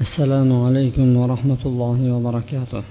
السلام 0.00 0.50
عليكم 0.66 1.06
ورحمة 1.16 1.62
الله 1.70 1.98
وبركاته 2.14 2.82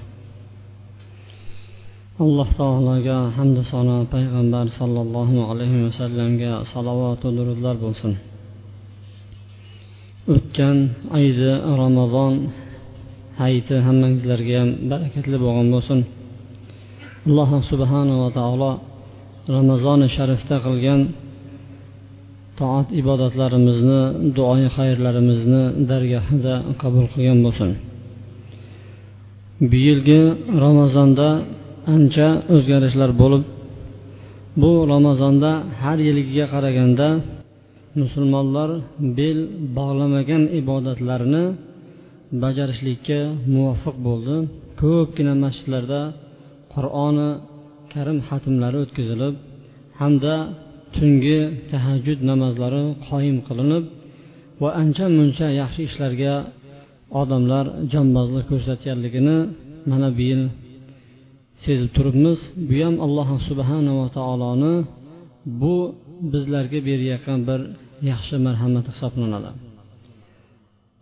alloh 2.17 2.49
taologa 2.57 3.29
hamda 3.37 3.61
sano 3.61 3.97
payg'ambar 4.13 4.65
sollallohu 4.79 5.37
alayhi 5.51 5.85
vasallamga 5.85 6.65
salovatu 6.73 7.27
durudlar 7.37 7.75
bo'lsin 7.85 8.13
o'tgan 10.33 10.77
oydi 11.17 11.51
ramazon 11.83 12.33
hayiti 13.41 13.75
hammangizlarga 13.87 14.55
ham 14.61 14.69
barakatli 14.91 15.37
bo'lgan 15.43 15.67
bo'lsin 15.75 15.99
alloh 17.27 17.49
subhanava 17.71 18.27
taolo 18.39 18.71
ramazoni 19.57 20.07
sharifda 20.17 20.55
qilgan 20.65 21.01
toat 22.58 22.88
ibodatlarimizni 23.00 24.00
duoyi 24.36 24.68
xayrlarimizni 24.76 25.62
dargohida 25.90 26.54
qabul 26.82 27.04
qilgan 27.12 27.38
bo'lsin. 27.46 27.70
Bu 29.70 29.78
yilgi 29.86 30.20
ramazonda 30.64 31.28
ancha 31.94 32.28
o'zgarishlar 32.54 33.10
bo'lib 33.22 33.44
bu 34.62 34.70
ramazonda 34.92 35.50
har 35.82 35.98
yilgiga 36.08 36.46
qaraganda 36.54 37.08
musulmonlar 38.00 38.70
bel 39.18 39.38
bog'lamagan 39.78 40.42
ibodatlarni 40.60 41.44
bajarishlikka 42.42 43.20
muvaffaq 43.54 43.96
bo'ldi. 44.08 44.36
Ko'pgina 44.80 45.34
masjidlarda 45.44 46.00
qur'oni 46.74 47.30
karim 47.92 48.18
xatmlari 48.28 48.78
o'tkazilib 48.84 49.34
hamda 50.00 50.34
tungi 50.96 51.38
tahajjud 51.70 52.20
namozlari 52.30 52.84
qoyim 53.08 53.38
qilinib 53.48 53.84
va 54.62 54.70
ancha 54.82 55.06
muncha 55.18 55.46
yaxshi 55.60 55.80
ishlarga 55.88 56.34
odamlar 57.20 57.64
jonbozlik 57.92 58.44
ko'rsatganligini 58.50 59.38
mana 59.90 60.08
bu 60.16 60.22
yil 60.30 60.42
sezib 61.64 61.90
turibmiz. 61.96 62.38
Bu 62.68 62.74
ham 62.84 62.94
alloh 63.06 63.28
subhanava 63.48 64.06
taoloni 64.18 64.74
bu 65.60 65.76
bizlarga 66.32 66.78
berayotgan 66.88 67.40
bir 67.48 67.60
yaxshi 68.10 68.36
marhamati 68.46 68.88
hisoblanadi. 68.94 69.50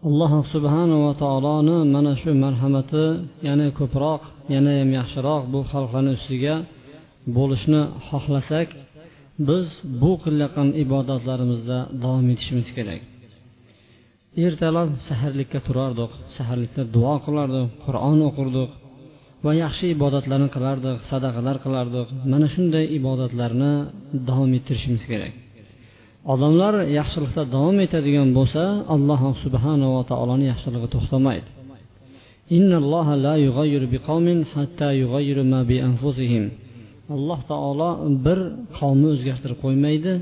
Alloh 0.09 0.33
subhanava 0.55 1.13
taoloni 1.23 1.79
mana 1.95 2.13
shu 2.21 2.31
marhamati 2.45 3.05
yana 3.49 3.67
ko'proq 3.79 4.23
yana 4.55 4.73
ham 4.81 4.91
yaxshiroq 4.99 5.43
bu 5.53 5.61
xalqlarni 5.73 6.13
ustiga 6.19 6.55
bo'lishni 7.37 7.83
xohlasak 8.09 8.69
biz 9.49 9.67
bu 10.01 10.13
qilayotgan 10.25 10.69
ibodatlarimizda 10.85 11.79
davom 12.03 12.27
etishimiz 12.35 12.69
kerak. 12.77 13.01
Ertalab 14.47 14.91
saharlikka 15.09 15.61
turardik 15.67 16.13
saharlikda 16.37 16.83
duo 16.97 17.15
qilardik 17.27 17.67
qur'on 17.85 18.19
o'qirdik 18.29 18.71
va 19.45 19.53
yaxshi 19.65 19.87
ibodatlarni 19.97 20.49
qilardik 20.55 20.99
sadaqalar 21.11 21.57
qilardik. 21.65 22.09
Mana 22.33 22.47
shunday 22.55 22.85
ibodatlarni 22.99 23.73
davom 24.29 24.51
ettirishimiz 24.59 25.05
kerak. 25.13 25.33
Odamlar 26.33 26.75
yaxshilikda 26.99 27.43
davom 27.55 27.77
etadigan 27.87 28.29
bo'lsa 28.39 28.63
alloh 28.95 29.23
subhanava 29.45 30.01
taoloni 30.11 30.45
yaxshiligi 30.53 30.89
to'xtamaydi. 30.95 31.49
Alloh 37.15 37.41
taolo 37.51 37.91
bir 38.27 38.39
qavmni 38.79 39.09
o'zgartirib 39.15 39.59
qo'ymaydi 39.65 40.13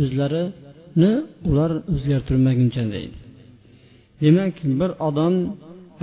o'zlarini 0.00 1.12
ular 1.50 1.70
o'zgartirmaguncha 1.94 2.84
deydi. 2.94 3.18
Demak 4.22 4.54
bir 4.80 4.90
odam 5.08 5.34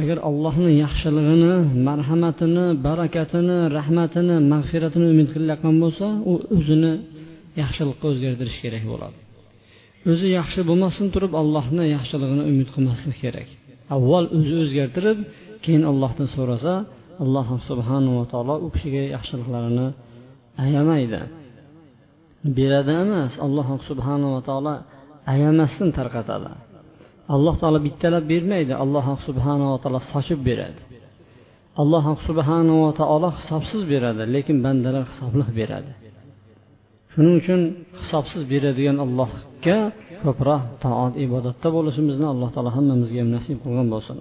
agar 0.01 0.17
allohni 0.29 0.71
yaxshiligini 0.83 1.55
marhamatini 1.87 2.65
barakatini 2.87 3.57
rahmatini 3.77 4.35
mag'firatini 4.53 5.07
umid 5.13 5.27
qilayotgan 5.33 5.75
bo'lsa 5.83 6.07
u 6.31 6.33
o'zini 6.57 6.93
yaxshilikqa 7.61 8.05
o'zgartirishi 8.11 8.59
kerak 8.65 8.83
bo'ladi. 8.91 9.17
O'zi 10.11 10.27
yaxshi 10.39 10.59
bo'lmasdan 10.69 11.07
turib 11.15 11.33
allohni 11.41 11.83
yaxshiligini 11.95 12.43
umid 12.51 12.69
qilmaslik 12.75 13.17
kerak. 13.23 13.47
Avval 13.95 14.25
o'zi 14.37 14.55
o'zgartirib 14.63 15.19
keyin 15.63 15.83
allohdan 15.91 16.27
so'rasa 16.35 16.73
alloh 17.23 17.47
subhanava 17.69 18.23
taolo 18.31 18.55
u 18.65 18.67
kishiga 18.73 19.03
yaxshiliklarini 19.15 19.87
ayamaydi. 20.63 21.21
Beradi 22.57 22.93
emas 23.03 23.33
alloh 23.45 23.67
subhanava 23.89 24.39
taolo 24.47 24.73
ayamasdan 25.33 25.89
tarqatadi. 25.97 26.51
Alloh 27.35 27.55
taolo 27.61 27.79
bittalab 27.87 28.23
bermaydi 28.31 28.73
alloh 28.83 29.05
subhanava 29.27 29.75
taolo 29.83 29.99
sochib 30.11 30.39
beradi. 30.49 30.81
Alloh 31.81 32.05
subhanava 32.27 32.89
taolo 32.99 33.29
hisobsiz 33.37 33.81
beradi 33.91 34.23
lekin 34.35 34.57
bandalar 34.65 35.03
hisobli 35.11 35.45
beradi. 35.59 35.91
Shuning 37.11 37.35
uchun 37.41 37.61
hisobsiz 37.99 38.41
beradigan 38.51 38.97
allohga 39.05 39.77
ko'proq 40.23 40.63
toat 40.83 41.13
ibodatda 41.25 41.67
bo'lishimizni 41.75 42.27
alloh 42.33 42.49
taolo 42.55 42.69
hammamizga 42.77 43.19
ham 43.23 43.29
nasib 43.37 43.57
qilgan 43.63 43.87
bo'lsin. 43.93 44.17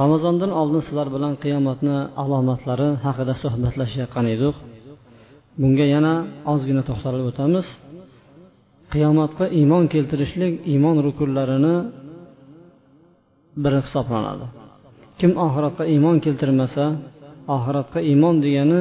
Ramazondan 0.00 0.50
oldin 0.60 0.82
sizlar 0.86 1.08
bilan 1.14 1.32
qiyomatni 1.42 1.96
alomatlari 2.22 2.88
haqida 3.04 3.34
suhbatlashayotgan 3.42 4.26
edik. 4.34 4.56
Bunga 5.60 5.86
yana 5.94 6.14
ozgina 6.52 6.82
to'xtalib 6.88 7.24
o'tamiz. 7.30 7.66
Qiyomatga 8.92 9.46
iymon 9.58 9.84
keltirishlik 9.94 10.52
iymon 10.72 10.96
rukunlarini 11.06 11.76
biri 13.62 13.78
hisoblanadi. 13.86 14.46
Kim 15.20 15.32
oxiratga 15.46 15.84
iymon 15.94 16.16
keltirmasa 16.24 16.84
oxiratga 17.56 18.00
iymon 18.10 18.34
degani 18.44 18.80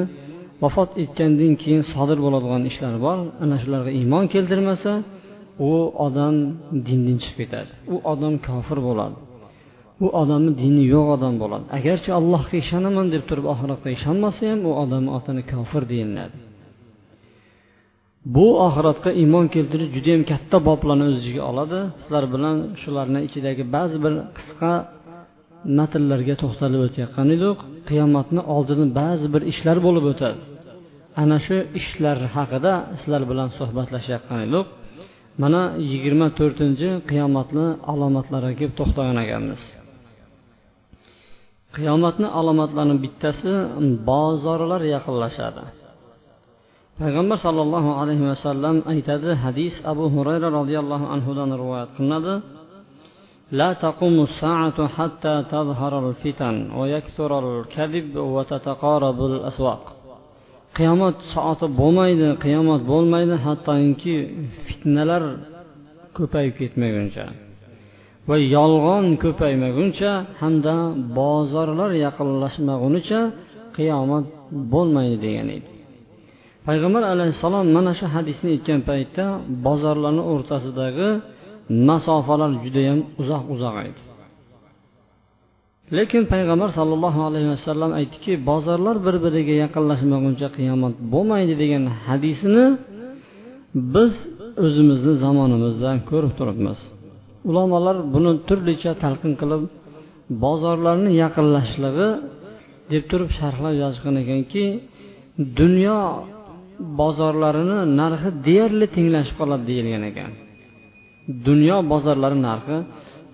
vafot 0.64 0.90
etgandan 1.04 1.54
keyin 1.62 1.84
sodir 1.94 2.18
bo'ladigan 2.26 2.62
ishlar 2.72 2.96
bor. 3.06 3.18
Ana 3.44 3.56
shularga 3.62 3.92
iymon 4.00 4.26
keltirmasa 4.34 4.92
u 5.70 5.72
odam 6.06 6.36
dindan 6.88 7.18
chiqib 7.24 7.38
ketadi. 7.42 7.72
U 7.94 7.96
odam 8.12 8.34
kofir 8.48 8.80
bo'ladi. 8.88 9.18
U 10.06 10.08
odamni 10.22 10.52
dini 10.62 10.84
yo'q 10.94 11.08
odam 11.16 11.34
bo'ladi. 11.44 11.66
Agarchi 11.78 12.10
allohga 12.20 12.56
ishonaman 12.64 13.08
deb 13.14 13.24
turib 13.30 13.46
oxiratga 13.54 13.90
ishonmasa 13.98 14.42
ham 14.52 14.60
u 14.70 14.72
odamni 14.84 15.10
otini 15.18 15.42
kofir 15.54 15.84
deyiladi. 15.94 16.38
Bu 18.36 18.46
oxiratga 18.68 19.12
iymon 19.22 19.46
keltirish 19.56 19.92
judayam 19.96 20.24
katta 20.32 20.58
boblarni 20.68 21.04
o'z 21.10 21.16
ichiga 21.22 21.44
oladi. 21.52 21.80
Sizlar 22.02 22.26
bilan 22.34 22.58
shularni 22.82 23.20
ichidagi 23.28 23.64
ba'zi 23.76 23.98
bir 24.04 24.14
qisqa 24.38 24.74
matnlarga 25.80 26.36
to'xtalib 26.44 26.82
o'tayotgan 26.88 27.28
edik 27.36 27.58
qiyomatni 27.90 28.42
oldidan 28.56 28.90
ba'zi 29.02 29.28
bir 29.34 29.42
ishlar 29.52 29.78
bo'lib 29.86 30.06
o'tadi. 30.12 30.40
Ana 31.22 31.38
shu 31.46 31.58
ishlar 31.80 32.18
haqida 32.36 32.74
sizlar 33.00 33.22
bilan 33.32 33.50
suhbatlashayotgan 33.58 34.40
edik 34.48 34.66
mana 35.42 35.62
yigirma 35.92 36.28
to'rtinchi 36.40 36.90
qiyomatni 37.10 37.68
alomatlariga 37.92 38.56
kelib 38.60 38.74
to'xtagan 38.80 39.18
ekanmiz. 39.26 39.62
Qiyomatni 41.76 42.28
alomatlarini 42.40 42.98
bittasi 43.06 43.52
bozorlar 44.10 44.82
yaqinlashadi. 44.96 45.64
payg'ambar 47.01 47.39
sollallohu 47.47 47.91
alayhi 48.01 48.25
vasallam 48.31 48.77
aytadi 48.93 49.31
hadis 49.45 49.75
abu 49.93 50.05
hurayra 50.15 50.49
roziyallohu 50.59 51.07
anhudan 51.15 51.51
rivoyat 51.61 51.91
qilinadi 51.97 52.35
لا 53.61 53.71
تقوم 53.87 54.17
الساعة 54.29 54.79
حتى 54.97 55.35
تظهر 55.55 55.93
الفتن 56.09 56.57
ويكثر 56.79 57.31
الكذب 57.45 58.17
وتتقارب 58.35 59.19
الأسواق 59.31 59.85
qiyomat 60.79 61.17
soati 61.35 61.67
bo'lmaydi 61.81 62.29
qiyomat 62.45 62.83
bo'lmaydi 62.93 63.35
hattoki 63.47 64.15
fitnalar 64.67 65.23
ko'payib 66.17 66.55
ketmaguncha 66.61 67.25
va 68.29 68.37
yolg'on 68.57 69.05
ko'paymaguncha 69.25 70.11
hamda 70.41 70.75
bozorlar 71.19 71.91
yaqinlashmagunicha 72.07 73.21
qiyomat 73.77 74.25
bo'lmaydi 74.73 75.17
degan 75.27 75.49
edi 75.57 75.69
Payg'ambar 76.68 77.04
alayhissalom 77.14 77.66
mana 77.76 77.92
shu 78.00 78.06
hadisni 78.16 78.50
aytgan 78.56 78.80
paytda 78.90 79.26
bozorlarni 79.66 80.24
o'rtasidagi 80.32 81.10
masofalar 81.90 82.52
judayam 82.64 83.00
uzoq 83.22 83.44
uzoq 83.54 83.76
edi. 83.88 84.02
Lekin 85.98 86.24
payg'ambar 86.34 86.70
sollallohu 86.80 87.22
alayhi 87.30 87.50
vasallam 87.56 87.92
aytdiki 88.00 88.32
bozorlar 88.50 88.96
bir 89.06 89.16
biriga 89.26 89.56
yaqinlashmaguncha 89.64 90.48
qiyomat 90.58 90.94
bo'lmaydi 91.14 91.54
degan 91.64 91.84
hadisini 92.08 92.66
biz 93.96 94.14
o'zimizni 94.66 95.14
zamonimizdan 95.24 95.98
ko'rib 96.10 96.34
turibmiz. 96.40 96.80
Ulamolar 97.50 97.98
buni 98.14 98.32
turlicha 98.48 98.92
talqin 99.04 99.34
qilib 99.42 99.64
bozorlarni 100.44 101.12
yaqinlashishligi 101.24 102.10
deb 102.92 103.04
turib 103.12 103.30
sharhlab 103.40 103.74
yozishgan 103.84 104.16
ekanki 104.24 104.64
dunyo 105.60 106.00
bozorlarini 107.00 107.80
narxi 108.02 108.30
deyarli 108.48 108.88
tenglashib 108.96 109.36
qoladi 109.42 109.64
deyilgan 109.70 110.04
ekan. 110.12 110.32
Dunyo 111.48 111.78
bozorlari 111.92 112.38
narxi 112.50 112.78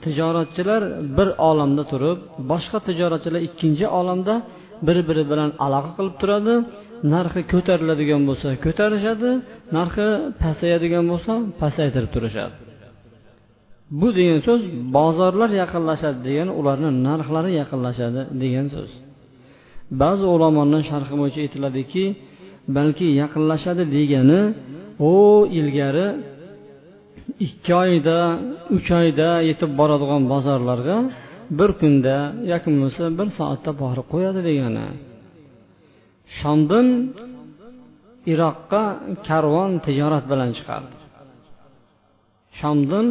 tijoratchilar 0.03 0.81
bir 1.18 1.27
olamda 1.50 1.83
turib 1.92 2.19
boshqa 2.51 2.77
tijoratchilar 2.88 3.42
ikkinchi 3.47 3.86
olamda 4.00 4.33
bir 4.88 4.97
biri 5.07 5.24
bilan 5.31 5.50
aloqa 5.65 5.92
qilib 5.97 6.15
turadi. 6.21 6.56
Narxi 7.13 7.42
ko'tariladigan 7.53 8.21
bo'lsa 8.30 8.47
ko'tarishadi 8.65 9.30
narxi 9.77 10.06
pasayadigan 10.44 11.06
bo'lsa 11.12 11.33
pasaytirib 11.62 12.12
turishadi. 12.15 12.56
Bu 14.00 14.07
degan 14.18 14.39
so'z 14.47 14.62
bozorlar 14.97 15.50
yaqinlashadi 15.62 16.19
degani 16.27 16.51
ularni 16.59 16.89
narxlari 17.07 17.51
yaqinlashadi 17.62 18.21
degan 18.44 18.68
so'z. 18.75 18.92
Ba'zi 20.01 20.25
ulamolar 20.36 20.81
sharhi 20.92 21.13
bo'yicha 21.21 21.39
aytiladiki 21.45 22.03
balki 22.78 23.08
yaqinlashadi 23.22 23.84
degani 23.96 24.42
u 25.12 25.14
ilgari 25.60 26.08
ikki 27.48 27.72
oyda 27.84 28.18
uch 28.76 28.90
oyda 29.02 29.30
yetib 29.50 29.72
boradigan 29.80 30.24
bozorlarga 30.34 30.98
bir 31.60 31.70
kunda 31.80 32.16
yoki 32.52 32.68
bo'lmasa 32.72 33.04
bir 33.20 33.28
soatda 33.38 33.72
borib 33.84 34.06
qo'yadi 34.14 34.42
degani. 34.50 34.88
Shomdan 36.38 36.88
iroqqa 38.34 38.84
karvon 39.28 39.72
tijorat 39.86 40.26
bilan 40.32 40.50
chiqardi. 40.58 40.96
Shomdan 42.60 43.08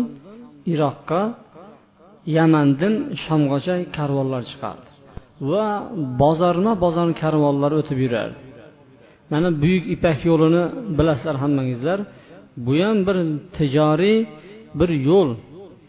iroqqa 0.72 1.22
yamandan 2.38 2.94
shomgacha 3.24 3.74
karvonlar 3.96 4.42
chiqardi 4.50 4.88
va 5.50 5.66
bozorma 6.22 6.72
bozor 6.84 7.08
karvonlar 7.22 7.72
o'tib 7.80 7.98
yurardi. 8.04 8.38
Mana 9.32 9.48
buyuk 9.62 9.84
ipak 9.94 10.18
yo'lini 10.30 10.62
bilasizlar 10.98 11.36
hammangizlar. 11.42 11.98
Bu 12.66 12.72
ham 12.84 12.98
bir 13.06 13.16
tijoriy 13.58 14.18
bir 14.80 14.90
yo'l. 15.08 15.30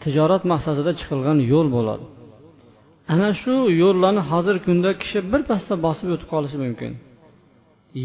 Tijorat 0.03 0.43
maqsadida 0.51 0.91
chiqilgan 0.99 1.37
yo'l 1.51 1.67
bo'ladi. 1.77 2.05
Ana 3.13 3.29
shu 3.41 3.55
yo'llarni 3.83 4.21
hozirgi 4.31 4.63
kunda 4.67 4.89
kishi 5.01 5.19
birpasda 5.33 5.73
bosib 5.85 6.07
o'tib 6.15 6.27
qolishi 6.33 6.57
mumkin. 6.65 6.91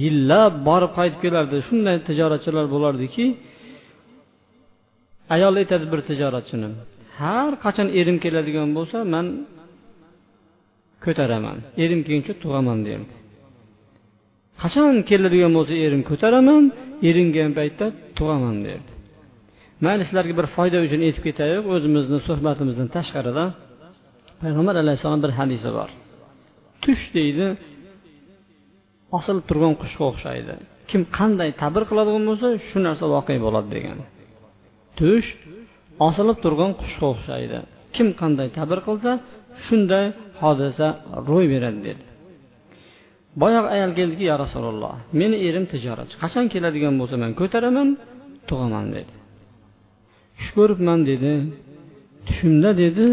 Yillab 0.03 0.53
borib 0.69 0.93
qaytib 0.99 1.21
kelardi. 1.25 1.57
Shunday 1.69 1.97
tijoratchilar 2.09 2.67
bo'lardiki 2.75 3.25
ayol 5.35 5.55
aytadi 5.61 5.87
bir 5.93 6.01
tijoratchini 6.09 6.69
har 7.21 7.53
qachon 7.65 7.89
erim 8.01 8.17
keladigan 8.25 8.69
bo'lsa 8.79 8.99
man 9.15 9.27
ko'taraman. 11.05 11.57
Erim 11.83 12.01
kelguncha 12.07 12.33
tug'aman 12.43 12.79
derdi 12.89 13.20
qachon 14.63 14.95
keladigan 15.11 15.53
bo'lsa 15.57 15.75
erim 15.87 16.03
ko'taraman 16.11 16.65
erim 17.09 17.29
paytda 17.59 17.87
tug'aman 18.19 18.57
derdi. 18.67 18.91
Mayli 19.85 20.03
sizlarga 20.09 20.35
bir 20.41 20.47
foyda 20.57 20.79
uchun 20.87 21.01
aytib 21.07 21.23
ketaylik 21.29 21.65
o'zimizni 21.75 22.19
suhbatimizdan 22.29 22.89
tashqarida 22.97 23.45
payg'ambar 24.43 24.75
alayhissalom 24.83 25.21
bir 25.25 25.33
hadisi 25.39 25.71
bor. 25.79 25.91
Tush 26.85 27.05
deydi 27.17 27.47
osilib 29.19 29.45
turgan 29.51 29.75
qushga 29.81 30.05
o'xshaydi. 30.11 30.55
Kim 30.91 31.03
qanday 31.19 31.51
tabir 31.63 31.83
qiladigan 31.91 32.25
bo'lsa 32.31 32.49
shu 32.69 32.79
narsa 32.87 33.05
voqe 33.15 33.35
bo'ladi 33.47 33.69
degan. 33.77 33.99
Tush 34.99 35.29
osilib 36.09 36.39
turgan 36.45 36.73
qushga 36.81 37.07
o'xshaydi. 37.15 37.59
Kim 37.97 38.09
qanday 38.21 38.49
tabir 38.59 38.79
qilsa 38.87 39.11
shunday 39.65 40.07
hodisa 40.43 40.87
ro'y 41.29 41.47
beradi 41.55 41.81
dedi. 41.89 42.03
Boyagi 43.43 43.69
ayol 43.75 43.93
keldiki 43.99 44.25
yo 44.31 44.37
rasululloh 44.45 44.95
meni 45.21 45.37
erim 45.49 45.65
tijoratchi 45.73 46.15
qachon 46.23 46.47
keladigan 46.53 46.95
bo'lsa 47.01 47.17
man 47.23 47.33
ko'taraman 47.41 47.89
tug'aman 48.49 48.87
dedi. 48.97 49.15
Tush 50.37 50.51
ko'ribman 50.57 51.01
dedi. 51.11 51.33
Tushimda 52.27 52.71
dedi. 52.83 53.07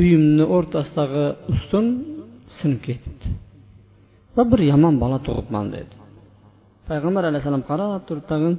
Uyimni 0.00 0.44
o'rtasidagi 0.56 1.24
ustun 1.52 1.86
sinib 2.58 2.80
ketibdi 2.86 3.28
va 4.36 4.42
bir 4.52 4.60
yomon 4.72 4.94
bola 5.02 5.18
tug'ibman 5.26 5.66
dedi. 5.76 5.94
Payg'ambar 6.88 7.22
alayhissalom 7.30 7.64
qarab 7.70 8.02
turib 8.08 8.26
tag'in 8.32 8.54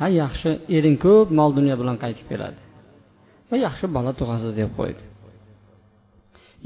ha 0.00 0.06
yaxshi 0.22 0.50
ering 0.76 0.96
ko'p 1.06 1.28
mol 1.38 1.50
dunyo 1.58 1.74
bilan 1.80 1.96
qaytib 2.04 2.26
keladi 2.32 2.60
va 3.50 3.56
yaxshi 3.66 3.86
bola 3.96 4.12
tug'asiz 4.20 4.52
deb 4.60 4.70
qo'ydi. 4.78 5.02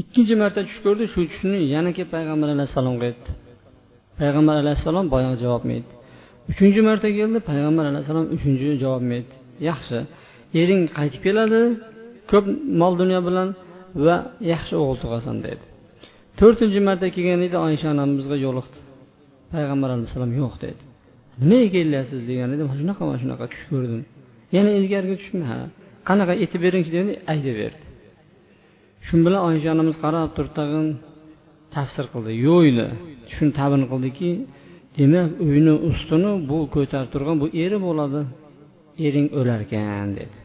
Ikkinchi 0.03 0.35
marta 0.43 0.61
tush 0.69 0.81
ko'rdi. 0.87 1.05
Shu 1.12 1.21
tushni 1.31 1.59
yana 1.75 1.91
kelib 1.97 2.11
payg'ambar 2.17 2.49
alayhissalomga 2.55 3.05
aytdi. 3.11 3.31
Payg'ambar 4.20 4.55
alayhissalom 4.62 5.06
boyagi 5.15 5.37
javobni 5.44 5.73
aytdi 5.79 5.93
uchinchi 6.50 6.81
marta 6.88 7.09
keldi 7.19 7.38
payg'ambar 7.50 7.85
alayhissalom 7.91 8.26
uchinchi 8.37 8.67
javobni 8.82 9.12
aytdi 9.19 9.35
yaxshi. 9.70 9.99
Ering 10.61 10.82
qaytib 10.99 11.20
keladi 11.26 11.61
ko'p 12.31 12.44
mol 12.81 12.93
dunyo 13.00 13.20
bilan 13.29 13.49
va 14.06 14.17
yaxshi 14.53 14.75
o'g'il 14.82 14.99
tug'asan 15.05 15.37
dedi 15.47 15.65
to'rtinchi 16.38 16.81
marta 16.88 17.06
kelgan 17.17 17.41
edi 17.47 17.56
oysha 17.67 17.87
onamizga 17.94 18.37
yo'liqdi. 18.47 18.79
Payg'ambar 19.55 19.88
alayhissalom 19.97 20.32
yo'q 20.41 20.55
dedi 20.64 20.81
nimaga 21.43 21.69
kelyapsiz 21.75 22.21
degan 22.31 22.49
edim. 22.55 22.67
Shunaqa 22.81 23.03
mana 23.09 23.19
shunaqa 23.23 23.44
tush 23.53 23.64
ko'rdim. 23.73 24.03
Yana 24.56 24.71
ilgarigi 24.79 25.17
tushmi? 25.21 25.44
Ha. 25.50 25.59
Qanaqa 26.09 26.32
aytib 26.43 26.61
beringchi 26.67 26.91
deganda 26.94 27.14
aytib 27.32 27.56
berdi 27.62 27.81
shu 29.06 29.14
bilan 29.26 29.43
oysha 29.49 29.69
onamiz 29.75 29.97
qarab 30.05 30.29
turib 30.37 30.53
tag'in 30.59 30.87
tafsir 31.75 32.05
qildi. 32.12 32.32
Yo'ydi 32.49 32.87
shuni 33.35 33.53
tabir 33.59 33.81
qildiki 33.93 34.31
demak 34.99 35.29
uyni 35.49 35.75
ustini 35.88 36.31
bu 36.50 36.59
ko'tarib 36.75 37.11
turgan 37.15 37.37
bu 37.43 37.47
eri 37.65 37.79
bo'ladi. 37.87 38.20
Ering 39.06 39.26
o'lar 39.38 39.61
ekan 39.67 40.09
dedi. 40.19 40.38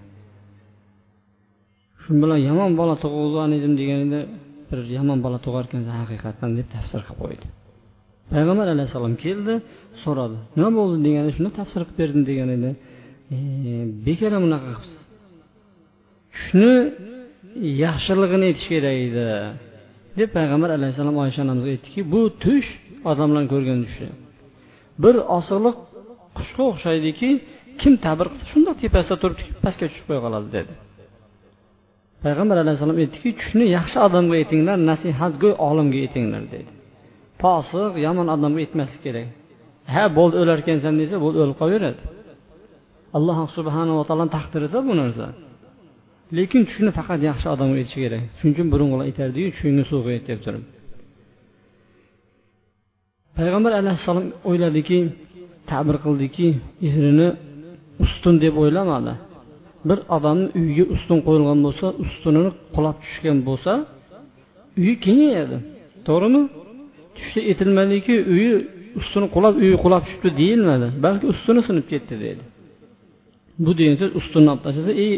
Shu 2.02 2.10
bilan 2.22 2.40
yomon 2.50 2.72
bola 2.80 2.96
tug'ilgan 3.04 3.50
edim 3.58 3.74
deganida 3.82 4.20
bir 4.70 4.80
yomon 4.98 5.20
bola 5.26 5.38
tug'ar 5.46 5.64
ekansan 5.70 5.96
haqiqatdan 6.04 6.52
deb 6.58 6.68
tafsir 6.76 7.02
qilib 7.08 7.20
qo'ydi. 7.24 7.48
Payg'ambar 8.34 8.68
alayhissalom 8.76 9.16
keldi 9.26 9.54
so'radi 10.04 10.38
nima 10.58 10.72
bo'ldi? 10.80 10.98
deganda 11.08 11.32
shuni 11.38 11.52
tafsir 11.60 11.82
qilib 11.88 11.98
berdim 12.02 12.22
degan 12.30 12.50
edi 12.58 12.72
e, 13.36 13.38
bekor 14.08 14.32
bunaqa 14.46 14.66
qilibsiz. 14.70 15.02
Shuni 16.42 16.74
yaxshiligini 17.84 18.46
aytish 18.50 18.68
kerak 18.74 18.98
edi. 19.08 19.28
Deb 20.20 20.30
payg'ambar 20.38 20.70
alayhissalom 20.78 21.18
oysha 21.24 21.40
onamizga 21.46 21.72
aytdiki 21.76 22.02
bu 22.14 22.22
tush 22.44 22.70
odamlar 23.12 23.44
ko'rgan 23.54 23.80
tushi. 23.88 24.08
Bir 25.04 25.16
osig'liq 25.38 25.78
qushga 26.38 26.64
o'xshaydiki 26.72 27.30
kim 27.82 27.94
tabir 28.06 28.28
qilsa 28.32 28.46
shundoq 28.54 28.76
tepasida 28.84 29.16
turib 29.24 29.38
pastga 29.64 29.86
tushib 29.90 30.06
qo'ya 30.10 30.22
qoladi 30.26 30.48
dedi. 30.58 30.74
Payg'ambar 32.24 32.58
alayhissalom 32.64 32.98
aytdiki 33.04 33.30
tushni 33.40 33.66
yaxshi 33.78 33.98
odamga 34.08 34.36
aytinglar 34.42 34.78
nasihatgo'y 34.90 35.54
olimga 35.70 35.98
aytinglar 36.06 36.44
dedi. 36.56 36.72
Posiq 37.44 37.94
yomon 38.06 38.28
odamga 38.36 38.60
aytmaslik 38.64 39.02
kerak. 39.08 39.28
Ha 39.94 40.04
bo'ldi 40.18 40.36
o'larkansan 40.44 40.94
desa 41.02 41.16
bo'ldi 41.24 41.38
o'lib 41.44 41.58
qolaveradi. 41.62 42.02
Alloh 43.18 43.38
subhanava 43.58 44.04
taoloni 44.10 44.32
taqdirida 44.38 44.80
bu 44.88 44.94
narsa. 45.02 45.28
Lekin 46.38 46.62
tushni 46.70 46.92
faqat 47.00 47.20
yaxshi 47.30 47.48
odamga 47.54 47.76
aytish 47.82 47.98
kerak. 48.04 48.22
Shuning 48.38 48.54
uchun 48.56 48.68
burungilar 48.74 49.04
aytardiyu 49.10 49.48
tushingni 49.56 49.84
suvga 49.92 50.10
ayt 50.16 50.26
deb 50.32 50.40
turib. 50.46 50.64
Payg'ambar 53.38 53.72
alayhissalom 53.82 54.26
o'yladiki 54.50 54.98
ta'bir 55.70 55.96
qildiki 56.06 56.48
erini 56.88 57.30
ustun 58.06 58.36
deb 58.44 58.54
o'ylamadi. 58.64 59.14
Bir 59.90 60.00
odamni 60.16 60.48
uyiga 60.60 60.86
ustun 60.96 61.20
qo'yilgan 61.28 61.60
bo'lsa 61.66 61.88
ustunini 62.04 62.52
qulab 62.76 62.98
tushgan 63.04 63.38
bo'lsa 63.48 63.72
uyi 64.82 64.94
kengayadi. 65.06 65.58
To'g'rimi? 66.08 66.42
Tushda 67.18 67.40
aytilmadiki 67.50 68.16
uyi 68.34 68.52
ustuni 69.00 69.28
qulab 69.36 69.54
uyi 69.64 69.76
qulab 69.84 70.02
tushibdi 70.06 70.30
deyilmadi. 70.42 70.88
Balki 71.06 71.26
ustuni 71.34 71.62
sinib 71.68 71.86
ketdi 71.92 72.16
deydi. 72.24 72.44
Bu 73.66 73.72
degan 73.80 73.96
so'z 74.02 74.12
ustunni 74.20 74.50
olib 74.54 74.64
tashlasa 74.66 74.94
ey 75.06 75.14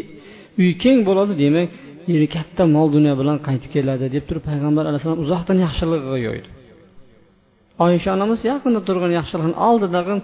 uyi 0.60 0.72
keng 0.82 0.98
bo'ladi 1.08 1.32
demak 1.42 1.68
eri 2.14 2.26
katta 2.36 2.62
mol 2.76 2.88
dunyo 2.96 3.12
bilan 3.20 3.36
qaytib 3.46 3.70
keladi 3.76 4.06
deb 4.16 4.24
turib 4.28 4.44
payg'ambar 4.50 4.84
alayhissalom 4.90 5.20
uzoqdan 5.24 5.56
yaxshiligiga 5.66 6.18
yo'ydi. 6.26 6.48
Oysha 7.84 8.10
onamiz 8.16 8.40
yaqinda 8.52 8.80
turgan 8.88 9.12
yaxshilikni 9.18 9.56
oldidagi 9.68 10.14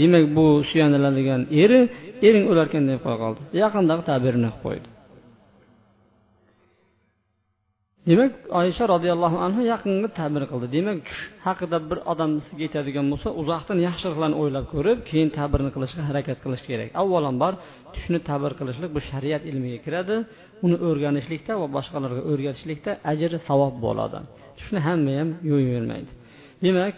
demak 0.00 0.24
bu 0.36 0.46
suyaniladigan 0.70 1.40
eri 1.62 1.80
ering 2.28 2.44
o'larkan 2.52 2.82
deb 2.90 2.98
qo'ya 3.04 3.18
qoldi. 3.22 3.40
Yaqindagi 3.62 4.02
tabirini 4.10 4.50
qilib 4.50 4.62
qo'ydi. 4.66 4.86
Demak 8.10 8.32
oysha 8.60 8.84
roziyallohu 8.94 9.38
anhu 9.46 9.60
yaqinni 9.72 10.08
tabir 10.18 10.42
qildi. 10.50 10.66
Demak 10.76 10.98
tush 11.08 11.22
haqida 11.46 11.78
bir 11.90 11.98
odam 12.12 12.30
sizga 12.46 12.62
aytadigan 12.68 13.06
bo'lsa 13.12 13.28
uzoqdan 13.40 13.78
yaxshiliklarni 13.88 14.36
o'ylab 14.42 14.66
ko'rib 14.74 14.98
keyin 15.10 15.28
tabirni 15.38 15.70
qilishga 15.74 16.02
harakat 16.08 16.38
qilish 16.44 16.64
kerak. 16.68 16.88
Avvalambor 17.02 17.52
tushni 17.94 18.18
tabir 18.28 18.52
qilishlik 18.58 18.90
bu 18.96 19.00
shariat 19.10 19.42
ilmiga 19.50 19.78
kiradi. 19.86 20.16
Uni 20.66 20.76
o'rganishlikda 20.88 21.52
va 21.60 21.66
boshqalarga 21.76 22.22
o'rgatishlikda 22.30 22.90
ajri 23.12 23.38
savob 23.48 23.74
bo'ladi. 23.84 24.18
Tushni 24.58 24.80
hamma 24.86 25.12
ham 25.20 25.28
yo'yavermaydi 25.50 26.12
demak 26.64 26.96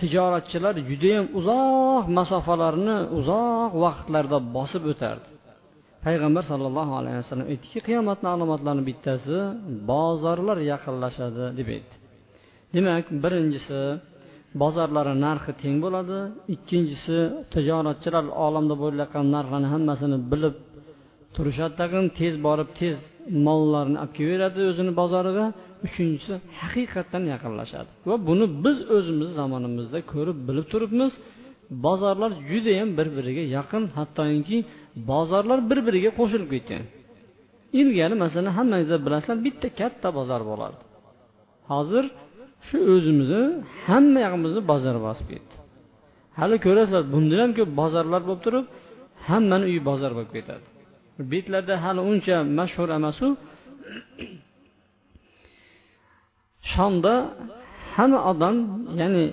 tijoratchilar 0.00 0.74
judayam 0.88 1.26
uzoq 1.38 2.04
masofalarni 2.18 2.96
uzoq 3.18 3.72
vaqtlarda 3.84 4.38
bosib 4.56 4.82
o'tardi. 4.92 5.28
Payg'ambar 6.04 6.44
sollallohu 6.50 6.92
alayhi 7.00 7.18
vasallam 7.22 7.46
aytdiki 7.52 7.78
qiyomatni 7.88 8.28
alomatlarining 8.34 8.86
bittasi 8.90 9.36
bozorlar 9.90 10.58
yaqinlashadi 10.72 11.44
deb 11.58 11.68
aytdi. 11.76 11.94
Demak 12.74 13.04
birinchisi 13.24 13.80
bozorlari 14.62 15.14
narxi 15.26 15.52
teng 15.62 15.76
bo'ladi 15.84 16.18
ikkinchisi 16.54 17.18
tijoratchilar 17.54 18.24
olamda 18.46 18.74
bo'layotgan 18.82 19.26
narxlarni 19.34 19.68
hammasini 19.74 20.18
bilib 20.32 20.54
turishadi 21.36 21.74
tag'in 21.80 22.06
tez 22.18 22.34
borib 22.46 22.68
tez 22.80 22.96
mollarni 23.46 23.96
olib 24.02 24.12
kelaveradi 24.18 24.60
o'zini 24.70 24.92
bozoriga 25.00 25.46
uchinchisi 25.86 26.34
haqiqatdan 26.60 27.22
yaqinlashadi. 27.32 27.90
Va 28.08 28.16
buni 28.28 28.46
biz 28.64 28.78
o'zimiz 28.96 29.28
zamonimizda 29.40 29.98
ko'rib 30.12 30.38
bilib 30.48 30.66
turibmiz 30.72 31.12
bozorlar 31.86 32.30
judayam 32.50 32.90
bir 32.98 33.08
biriga 33.16 33.44
yaqin 33.56 33.82
hattoki 33.98 34.58
bozorlar 35.10 35.58
bir 35.70 35.78
biriga 35.86 36.10
qo'shilib 36.18 36.48
ketgan. 36.54 36.82
Ilgari 37.80 38.14
masalan 38.24 38.52
hammangizlar 38.58 39.00
bilasizlar 39.06 39.38
bitta 39.46 39.68
katta 39.80 40.08
bozor 40.18 40.42
bo'lardi. 40.50 40.82
Hozir 41.72 42.04
shu 42.66 42.76
o'zimizni 42.94 43.42
hamma 43.86 44.18
yog'imizni 44.26 44.62
bozor 44.72 44.96
bosib 45.06 45.26
ketdi. 45.32 45.54
Hali 46.38 46.56
ko'rasizlar 46.66 47.04
bundan 47.14 47.38
ham 47.44 47.52
ko'p 47.58 47.70
bozorlar 47.80 48.20
bo'lib 48.28 48.42
turib 48.46 48.64
hammani 49.28 49.64
uyi 49.70 49.80
bozor 49.90 50.10
bo'lib 50.16 50.32
ketadi. 50.36 50.64
Betlarda 51.32 51.74
hali 51.84 52.00
uncha 52.10 52.36
mashhur 52.58 52.88
emasu 52.98 53.26
shomda 56.72 57.14
hamma 57.94 58.18
odam 58.30 58.56
ya'ni 59.00 59.24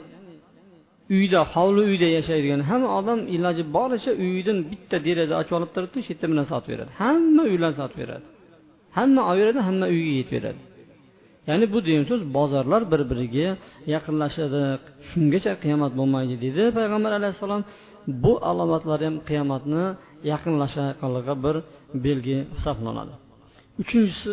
uyda 1.17 1.39
hovli 1.53 1.81
uyda 1.91 2.07
yashaydigan 2.17 2.61
hamma 2.69 2.89
odam 2.99 3.19
iloji 3.35 3.63
boricha 3.75 4.11
uyidan 4.23 4.57
bitta 4.71 4.97
deraza 5.07 5.33
ochib 5.41 5.53
olib 5.57 5.71
turibdi 5.75 5.99
shu 6.05 6.11
yerda 6.13 6.25
bilan 6.31 6.45
sotib 6.51 6.69
beradi. 6.73 6.91
Hamma 7.01 7.43
uylarni 7.51 7.77
sotib 7.81 7.97
beradi. 8.01 8.25
Hamma 8.97 9.21
olaveradi 9.29 9.59
hamma 9.67 9.85
uyga 9.93 10.13
yetib 10.19 10.33
beradi. 10.35 10.61
Ya'ni 11.49 11.65
bu 11.73 11.79
degan 11.85 12.05
so'z 12.11 12.21
bozorlar 12.37 12.81
bir 12.91 13.01
biriga 13.11 13.47
yaqinlashadi. 13.93 14.61
Shungacha 15.09 15.53
qiyomat 15.63 15.91
bo'lmaydi 15.99 16.35
dedi 16.45 16.61
payg'ambar 16.77 17.11
alayhissalom. 17.19 17.61
Bu 18.23 18.33
alomatlar 18.49 18.99
ham 19.05 19.15
qiyomatni 19.29 19.85
yaqinlashganligiga 20.31 21.35
bir 21.45 21.55
belgi 22.05 22.37
hisoblanadi. 22.55 23.13
Uchinchisi 23.81 24.29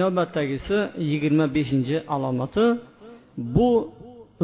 navbatdagisi 0.00 0.76
yigirma 1.10 1.46
beshinchi 1.56 1.96
alomati. 2.14 2.64
Bu 3.56 3.68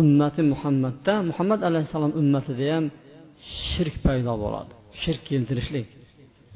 ummati 0.01 0.41
muhammadda 0.53 1.15
muhammad 1.31 1.61
alayhissalom 1.69 2.13
ummatida 2.21 2.67
ham 2.75 2.85
shirk 3.71 3.97
paydo 4.07 4.33
bo'ladi. 4.45 4.73
Shirk 5.03 5.23
keltirishlik 5.31 5.87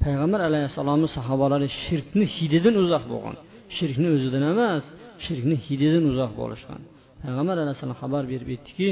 payg'ambar 0.05 0.41
alayhissalomni 0.49 1.09
sahobalari 1.17 1.69
shirkni 1.85 2.25
hididan 2.37 2.75
uzoq 2.83 3.05
bo'lgan. 3.13 3.37
Shirkni 3.77 4.09
o'zidan 4.17 4.45
emas 4.53 4.85
shirkni 5.25 5.57
hididan 5.67 6.05
uzoq 6.13 6.33
bo'lishgan. 6.41 6.81
Payg'ambar 7.23 7.57
alayhissalom 7.65 7.99
xabar 8.03 8.23
berib 8.33 8.49
aytdiki 8.55 8.89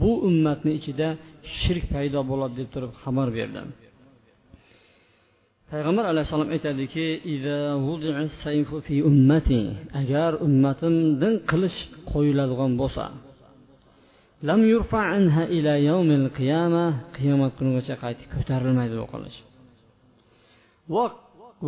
bu 0.00 0.10
ummatni 0.28 0.72
ichida 0.78 1.08
shirk 1.60 1.84
paydo 1.94 2.20
bo'ladi 2.30 2.54
deb 2.60 2.68
turib 2.74 2.92
xabar 3.02 3.28
berdi 3.38 3.60
payg'ambar 5.72 6.04
alayhissalom 6.12 6.50
aytadiki 6.56 7.06
agar 10.00 10.30
ummatimdan 10.46 11.34
qilich 11.50 11.76
qo'yiladigan 12.12 12.72
bo'lsa 12.80 13.04
lam 14.47 14.61
yurfa 14.71 14.99
anha 15.17 15.43
ila 15.57 15.73
yawmil 15.89 16.25
qiyama 16.37 16.85
qiyomat 17.17 17.51
kunigacha 17.57 17.95
qaytib 18.03 18.27
ko'tarilmaydi 18.35 18.95
bu 19.01 19.07
qilich 19.13 19.37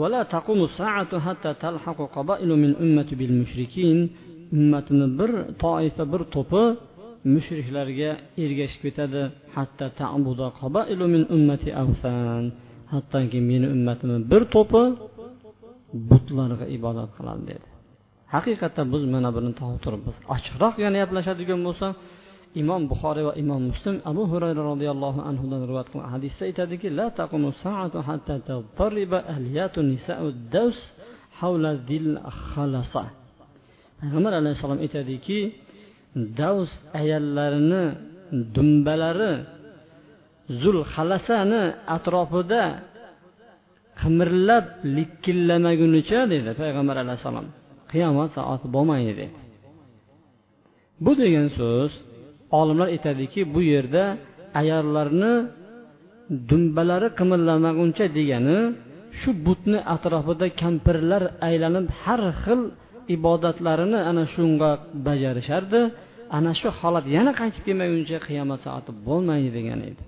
ولا 0.02 0.22
تقوم 0.36 0.60
الساعة 0.70 1.12
حتى 1.26 1.52
تلحق 1.66 2.00
قبائل 2.18 2.50
من 2.64 2.72
أمة 2.84 3.10
بالمشركين 3.20 4.00
ummatini 4.58 5.08
bir 5.20 5.32
toifa 5.64 6.04
bir 6.14 6.22
to'pi 6.36 6.64
mushriklarga 7.34 8.12
ergashib 8.44 8.82
ketadi 8.86 9.22
hatto 9.56 9.88
tabuda 10.00 10.48
qabailu 10.60 11.06
min 11.14 11.24
ummati 11.36 11.70
avsan 11.84 12.44
hattoki 12.94 13.40
meni 13.50 13.68
ummatimni 13.76 14.20
bir 14.32 14.42
to'pi 14.56 14.84
butlarga 16.10 16.66
ibodat 16.78 17.10
qiladi 17.18 17.44
dedi 17.52 17.68
haqiqatda 18.34 18.82
biz 18.94 19.04
mana 19.14 19.30
buni 19.38 19.52
topib 19.60 19.80
turibmiz 19.86 20.16
ochiqroq 20.36 20.76
yana 20.84 20.98
gaplashadigan 21.04 21.60
bo'lsa 21.68 21.88
imom 22.61 22.83
buxoriy 22.91 23.25
va 23.29 23.35
imom 23.43 23.63
muslim 23.71 23.97
abu 24.11 24.23
hurayra 24.33 24.63
roziyallohu 24.73 25.21
anhudan 25.31 25.61
rivoyat 25.69 25.89
qilgan 25.93 26.11
hadisda 26.15 26.43
aytadiki 26.51 26.89
la 26.99 27.07
taqumu 27.21 27.49
saatu 27.65 27.99
hatta 28.09 28.35
tadarriba 28.49 29.19
ahliyatu 29.33 29.79
nisa'u 29.93 30.27
daws 30.55 30.79
havla 31.41 31.71
dil 31.91 32.09
khalasa. 32.49 33.05
Payg'ambar 34.01 34.33
alayhissalom 34.41 34.81
aytadiki 34.87 35.39
davs 36.41 36.73
ayollarini 37.01 37.85
dumbalari 38.55 39.33
zul 40.63 40.79
halasani 40.93 41.63
atrofida 41.97 42.65
qimirlab 44.01 44.67
likkillamagunicha 44.97 46.21
dedi 46.33 46.51
payg'ambar 46.63 46.97
alayhissalom 47.05 47.47
qiyomat 47.93 48.29
soati 48.37 48.67
bo'lmaydi 48.75 49.13
dedi. 49.21 49.27
Bu 51.05 51.13
degan 51.23 51.49
so'z 51.59 51.93
olimlar 52.59 52.89
aytadiki 52.95 53.41
bu 53.55 53.61
yerda 53.73 54.05
ayollarni 54.61 55.33
dumbalari 56.51 57.09
qimirlamaguncha 57.19 58.05
degani 58.19 58.59
shu 59.21 59.31
butni 59.47 59.79
atrofida 59.95 60.47
kampirlar 60.63 61.23
aylanib 61.49 61.87
har 62.03 62.23
xil 62.43 62.61
ibodatlarini 63.17 64.01
ana 64.11 64.25
shunga 64.35 64.71
bajarishardi. 65.07 65.81
Ana 66.37 66.53
shu 66.61 66.69
holat 66.81 67.05
yana 67.17 67.33
qaytib 67.41 67.63
kelmaguncha 67.69 68.19
qiyomat 68.27 68.61
soati 68.67 68.91
bo'lmaydi 69.07 69.51
degan 69.59 69.81
edi. 69.91 70.03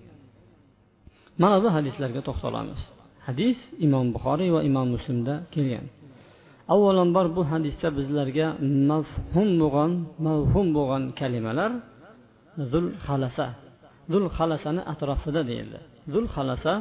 Mana 1.42 1.56
bu 1.64 1.68
hadislarga 1.76 2.20
to'xtalamiz. 2.28 2.80
Hadis 3.26 3.58
imom 3.86 4.06
buxoriy 4.14 4.50
va 4.56 4.60
imom 4.70 4.88
muslimda 4.94 5.34
kelgan. 5.54 5.86
Avvalambor 6.74 7.26
bu 7.36 7.42
hadisda 7.52 7.88
bizlarga 7.98 8.46
mafhum 8.90 9.48
bo'lgan 9.62 9.92
mavhum 10.26 10.66
bo'lgan 10.76 11.02
kalimalar 11.20 11.70
zul 12.70 12.86
xalasa 13.06 13.46
zul 14.12 14.24
xalasani 14.36 14.82
atrofida 14.92 15.42
deyildi. 15.50 15.78
Zul 16.12 16.26
xalasa 16.34 16.72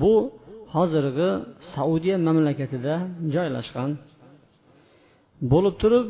bu 0.00 0.14
hozirgi 0.74 1.30
saudiya 1.74 2.16
mamlakatida 2.26 2.94
joylashgan. 3.34 3.90
Bo'lib 5.52 5.74
turib 5.82 6.06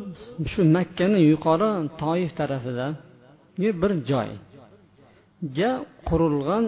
shu 0.51 0.61
makkani 0.77 1.19
yuqori 1.31 1.69
toif 2.01 2.31
tarafida 2.39 2.87
bir 3.81 3.91
joyga 4.11 5.71
qurilgan 6.09 6.63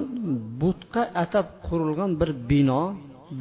butqa 0.62 1.02
atab 1.24 1.48
qurilgan 1.68 2.12
bir 2.22 2.30
bino 2.52 2.84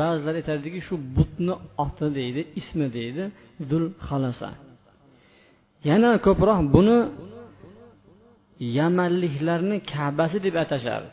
ba'zilar 0.01 0.35
aytadiki 0.41 0.81
shu 0.89 0.95
butni 1.17 1.55
oti 1.85 2.07
deydi 2.19 2.41
ismi 2.61 2.87
deydi 2.97 3.25
zul 3.71 3.85
xalasa 4.09 4.49
yana 5.89 6.11
ko'proq 6.27 6.59
buni 6.75 6.99
yamanliklarni 8.79 9.77
kabasi 9.93 10.39
deb 10.47 10.55
atashardi. 10.65 11.11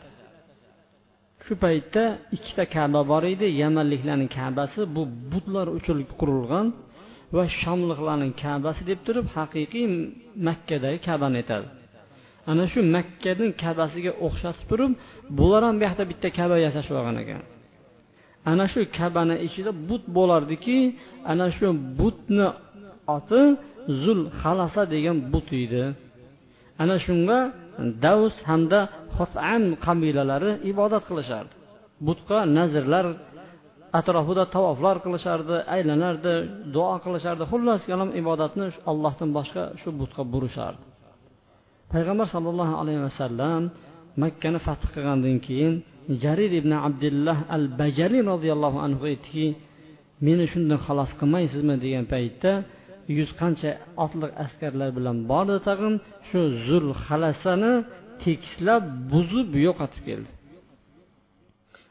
Shu 1.44 1.54
paytda 1.64 2.02
ikkita 2.36 2.64
kaba 2.76 3.00
bor 3.10 3.22
edi. 3.34 3.46
Yamanliklarning 3.62 4.30
kabasi 4.38 4.80
bu 4.96 5.02
butlar 5.32 5.66
uchun 5.78 5.98
qurilgan 6.20 6.66
va 7.36 7.44
shomliqlarning 7.60 8.32
kabasi 8.44 8.82
deb 8.90 9.00
turib 9.06 9.26
haqiqiy 9.36 9.86
makkadagi 10.46 10.98
kabani 11.08 11.36
aytadi. 11.42 11.68
Ana 12.50 12.64
shu 12.72 12.80
makkaning 12.96 13.52
kabasiga 13.62 14.12
o'xshatib 14.26 14.66
turib 14.70 14.92
bular 15.38 15.62
ham 15.66 15.74
bu 15.78 15.82
yoqda 15.88 16.04
bitta 16.10 16.28
kaba 16.38 16.56
yasashib 16.66 16.94
olgan 17.00 17.16
ekan. 17.24 17.42
Ana 18.50 18.66
shu 18.72 18.80
kabani 18.98 19.36
ichida 19.46 19.72
but 19.88 20.04
bo'lardiki 20.16 20.78
ana 21.32 21.46
shu 21.56 21.66
butni 22.00 22.48
oti 23.16 23.42
zul 24.02 24.20
xalasa 24.40 24.82
degan 24.94 25.16
but 25.32 25.48
edi. 25.64 25.84
Ana 26.82 26.96
shunga 27.06 27.38
davs 28.04 28.36
hamda 28.50 28.80
hosan 29.16 29.62
qabilalari 29.86 30.52
ibodat 30.70 31.02
qilishardi. 31.08 31.54
Butqa 32.06 32.38
nazrlar 32.58 33.06
atrofida 33.98 34.44
tavoflar 34.54 34.96
qilishardi 35.04 35.56
aylanardi 35.74 36.34
duo 36.74 36.94
qilishardi. 37.04 37.44
Xullas 37.52 37.82
kalom 37.90 38.10
ibodatni 38.20 38.66
allohdan 38.90 39.30
boshqa 39.38 39.62
shu 39.80 39.88
butga 40.00 40.22
burishardi. 40.32 40.82
Payg'ambar 41.92 42.26
sollallohu 42.34 42.74
alayhi 42.82 43.02
vasallam 43.08 43.62
makkani 44.22 44.58
fath 44.66 44.84
qilgandan 44.94 45.36
keyin 45.46 45.74
jarir 46.22 46.50
ibn 46.60 46.72
abdulloh 46.88 47.38
al 47.56 47.64
bajali 47.80 48.18
roziyallohu 48.32 48.78
anhu 48.86 49.02
aytdiki 49.10 49.46
meni 50.26 50.44
shundan 50.52 50.78
xalos 50.86 51.10
qilmaysizmi? 51.20 51.74
degan 51.84 52.04
paytda 52.14 52.52
yuz 53.16 53.30
qancha 53.40 53.70
otliq 54.04 54.32
askarlar 54.44 54.90
bilan 54.98 55.16
bordi 55.30 55.56
tag'in 55.68 55.94
shu 56.28 56.40
zul 56.66 56.86
xalasani 57.04 57.72
tekislab 58.22 58.82
buzib 59.12 59.48
yo'qotib 59.66 60.02
keldi. 60.08 60.30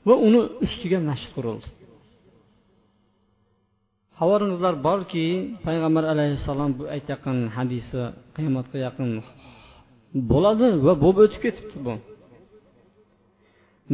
Va 0.08 0.16
uni 0.28 0.42
ustiga 0.66 1.00
masjid 1.10 1.32
qurildi. 1.38 1.68
Xabaringizlar 4.20 4.76
borki 4.88 5.26
payg'ambar 5.66 6.04
alayhissalom 6.14 6.72
bu 6.80 6.84
aytayotgan 6.96 7.38
hadisi 7.58 8.02
qiyomatga 8.36 8.78
yaqin 8.88 9.10
bo'ladi 10.32 10.68
va 10.86 10.94
bo'lib 11.04 11.20
o'tib 11.26 11.42
ketibdi 11.46 11.78
bu. 11.88 11.94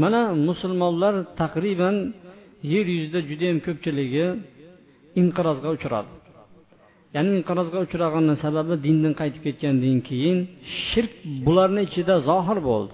Mana 0.02 0.22
musulmonlar 0.48 1.14
taqriban 1.42 1.96
yer 2.74 2.86
yuzida 2.96 3.20
judayam 3.30 3.60
ko'pchiligi 3.68 4.26
inqirozga 5.22 5.70
uchradi. 5.78 6.12
Ya'ni 7.16 7.30
inqirozga 7.40 7.80
uchragani 7.86 8.36
sababi 8.46 8.76
dindan 8.86 9.14
qaytib 9.22 9.42
ketgandan 9.48 9.98
keyin 10.10 10.38
shirk 10.88 11.14
bularni 11.46 11.82
ichida 11.88 12.16
zohir 12.30 12.60
bo'ldi. 12.70 12.94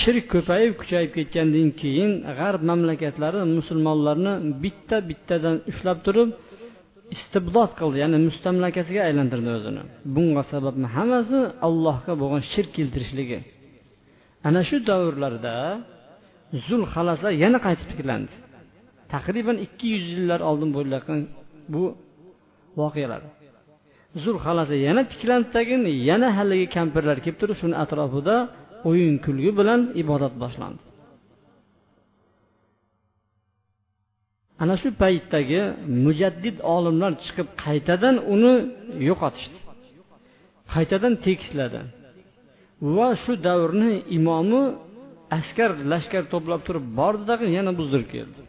Shirk 0.00 0.24
ko'payib 0.34 0.72
kuchayib 0.80 1.10
ketgandan 1.18 1.68
keyin 1.80 2.10
g'arb 2.38 2.62
mamlakatlari 2.70 3.40
musulmonlarni 3.58 4.32
bitta 4.64 4.96
bittadan 5.08 5.56
ushlab 5.70 5.98
turib 6.06 6.28
istibdod 7.14 7.70
qildi. 7.78 7.96
Ya'ni 8.02 8.18
mustamlakasiga 8.28 9.00
aylantirdi 9.08 9.50
o'zini. 9.58 9.82
Bunga 10.14 10.42
sababni 10.52 10.86
hammasi 10.96 11.38
allohga 11.66 12.12
bo'lgan 12.22 12.42
shirk 12.52 12.70
keltirishligi. 12.78 13.38
Ana 14.48 14.60
shu 14.68 14.76
davrlarda 14.88 15.54
zul 16.66 16.82
xalaslar 16.92 17.32
yana 17.44 17.58
qaytib 17.66 17.88
tiklandi. 17.92 18.32
Taqriban 19.14 19.56
ikki 19.66 19.86
yuz 19.94 20.04
yillar 20.12 20.40
oldin 20.50 20.70
bo'layotgan 20.76 21.20
bu 21.74 21.82
voqealar. 22.80 23.22
Zul 24.24 24.36
yana 24.86 25.02
tiklandi 25.12 25.48
tagin 25.56 25.82
yana 26.10 26.28
haligi 26.38 26.66
kampirlar 26.76 27.16
kelib 27.24 27.38
turib 27.40 27.56
shuni 27.62 27.76
atrofida 27.84 28.36
o'yin 28.88 29.14
kulgi 29.26 29.50
bilan 29.58 29.80
ibodat 30.02 30.34
boshlandi. 30.42 30.82
Ana 34.62 34.74
shu 34.82 34.88
paytdagi 35.02 35.60
mujaddid 36.04 36.56
olimlar 36.74 37.12
chiqib 37.24 37.48
qaytadan 37.64 38.16
uni 38.34 38.54
yo'qotishdi. 39.08 39.58
Qaytadan 40.74 41.14
tekisladi. 41.26 41.80
Va 42.96 43.08
shu 43.22 43.32
davrni 43.46 43.92
imomi 44.18 44.62
askar 45.38 45.70
lashkar 45.92 46.24
to'plab 46.32 46.60
turib 46.66 46.84
bordida 46.98 47.34
yana 47.56 47.72
buzdirib 47.78 48.08
keldi. 48.14 48.40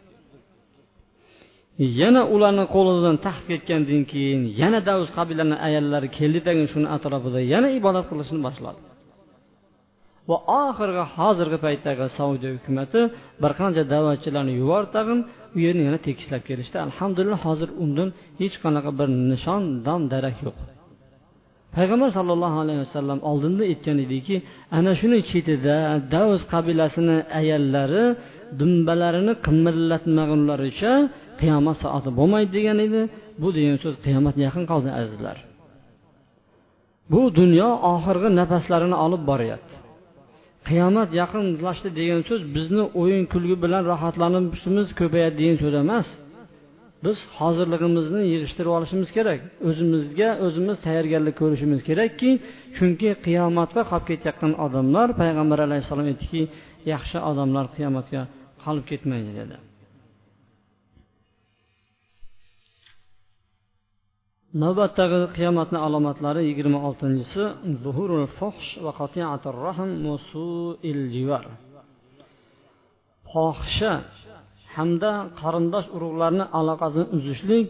Yana 1.99 2.21
ularni 2.33 2.65
qo'lidan 2.75 3.15
taxt 3.25 3.43
ketgandan 3.51 4.03
keyin 4.11 4.41
yana 4.61 4.79
davus 4.89 5.09
qabilani 5.17 5.55
ayollari 5.67 6.07
keldi 6.17 6.39
tagin 6.47 6.67
shuni 6.73 6.87
atrofida 6.95 7.39
yana 7.53 7.67
ibodat 7.79 8.05
qilishni 8.11 8.39
boshladi. 8.47 8.79
Va 10.29 10.37
oxirgi 10.63 11.03
hozirgi 11.15 11.57
paytdagi 11.65 12.05
saudiya 12.19 12.51
hukumati 12.57 13.01
bir 13.41 13.51
qancha 13.59 13.83
da'vatchilarni 13.93 14.53
yubordi 14.61 14.89
tag'in 14.97 15.19
u 15.55 15.57
yerni 15.65 15.83
yana 15.87 15.99
tekislab 16.07 16.41
kelishdi. 16.49 16.77
Alhamdulillah 16.87 17.39
hozir 17.47 17.69
undan 17.83 18.09
hech 18.39 18.55
qanaqa 18.63 18.91
bir 18.99 19.09
nishon 19.31 19.63
dam 19.87 20.01
darak 20.13 20.37
yo'q. 20.45 20.57
Payg'ambar 21.75 22.09
sollallohu 22.17 22.57
alayhi 22.63 22.81
vasallam 22.85 23.19
oldinda 23.29 23.63
aytgan 23.71 23.97
ediki 24.05 24.35
ana 24.77 24.91
shuni 24.99 25.19
chetida 25.29 25.77
davus 26.15 26.43
qabilasini 26.53 27.17
ayollari 27.39 28.03
dumbalarini 28.59 29.33
qimirlatmagunlaricha 29.45 30.91
qiyomat 31.41 31.77
soati 31.83 32.09
bo'lmaydi 32.19 32.51
degan 32.57 32.77
edi. 32.87 33.01
Bu 33.41 33.47
degan 33.57 33.77
so'z 33.83 33.95
qiyomat 34.05 34.35
yaqin 34.45 34.63
qoldi 34.71 34.89
azizlar. 35.01 35.37
Bu 37.11 37.21
dunyo 37.39 37.69
oxirgi 37.93 38.29
nafaslarini 38.39 38.97
olib 39.05 39.23
boryapti. 39.31 39.75
Qiyomat 40.69 41.09
yaqinlashdi 41.21 41.89
degan 41.99 42.21
so'z 42.29 42.41
bizni 42.55 42.83
o'yin 43.01 43.23
kulgi 43.33 43.55
bilan 43.63 43.83
rohatlanishimiz 43.91 44.87
ko'payadi 44.99 45.35
degan 45.41 45.57
so'z 45.63 45.75
emas. 45.83 46.07
Biz 47.05 47.17
hozirligimizni 47.39 48.21
yig'ishtirib 48.33 48.71
olishimiz 48.77 49.09
kerak. 49.17 49.39
O'zimizga 49.69 50.29
o'zimiz 50.45 50.77
tayyorgarlik 50.85 51.35
ko'rishimiz 51.41 51.79
kerakki 51.89 52.29
chunki 52.77 53.09
qiyomatga 53.25 53.81
qolib 53.91 54.05
ketayotgan 54.09 54.53
odamlar 54.65 55.07
payg'ambar 55.21 55.59
alayhissalom 55.67 56.07
aytdiki 56.11 56.41
yaxshi 56.93 57.17
odamlar 57.29 57.65
qiyomatga 57.75 58.21
qolib 58.63 58.85
ketmaydi 58.91 59.31
dedi. 59.39 59.55
Navbatdagi 64.63 65.19
qiyomatni 65.37 65.77
alomatlari 65.87 66.41
yigirma 66.49 66.79
oltinchisi 66.87 67.43
fohisha 73.31 73.93
hamda 74.75 75.11
qarindosh 75.41 75.87
urug'larni 75.95 76.45
aloqasini 76.59 77.05
uzishlik 77.17 77.67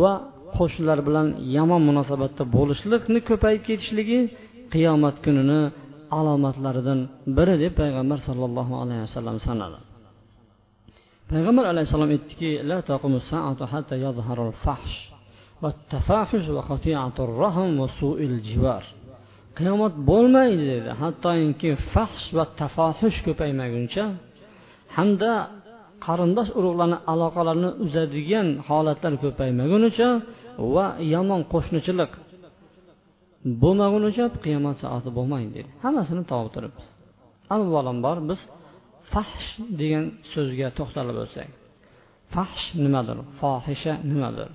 va 0.00 0.12
qo'shnilar 0.56 0.98
bilan 1.08 1.26
yomon 1.56 1.82
munosabatda 1.88 2.42
bo'lishlikni 2.56 3.18
ko'payib 3.28 3.62
ketishligi 3.68 4.20
qiyomat 4.74 5.16
kunini 5.24 5.60
alomatlaridan 6.18 7.00
biri 7.36 7.54
deb 7.62 7.72
payg'ambar 7.80 8.18
sollallohu 8.28 8.74
alayhi 8.82 9.02
vasallam 9.06 9.36
sanadi. 9.46 9.78
Payg'ambar 11.32 11.64
alayhissalom 11.72 12.10
aytdiki 12.16 12.50
qiyomat 19.58 19.94
bo'lmaydi 20.10 20.64
dedi. 20.74 20.90
Hattoki 21.02 21.70
fahsh 21.92 22.26
va 22.36 22.44
tafohush 22.60 23.18
ko'paymaguncha 23.26 24.04
hamda 24.96 25.32
qarindosh 26.06 26.50
urug'larni 26.58 26.98
aloqalarini 27.12 27.70
uzadigan 27.84 28.48
holatlar 28.68 29.12
ko'paymagunicha 29.24 30.08
va 30.74 30.86
yomon 31.14 31.40
qo'shnichilik 31.52 32.12
bo'lmagunicha 33.62 34.24
qiyomat 34.44 34.76
soati 34.82 35.10
bo'lmaydi 35.18 35.50
dedi. 35.58 35.70
Hammasini 35.84 36.22
topib 36.30 36.50
turibmiz. 36.54 36.86
Avvalambor 37.54 38.16
biz 38.30 38.40
fahsh 39.12 39.48
degan 39.80 40.04
so'zga 40.32 40.68
to'xtalib 40.78 41.16
o'tsak. 41.24 41.48
Fahsh 42.34 42.64
nimadir 42.84 43.16
fohisha 43.40 43.94
nimadir. 44.12 44.50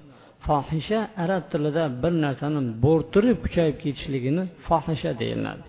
Fohisha 0.48 1.00
arab 1.24 1.44
tilida 1.52 1.84
bir 2.04 2.14
narsani 2.26 2.62
bo'rttirib 2.86 3.38
kuchayib 3.46 3.78
ketishligini 3.84 4.44
fohisha 4.68 5.12
deyiladi. 5.22 5.64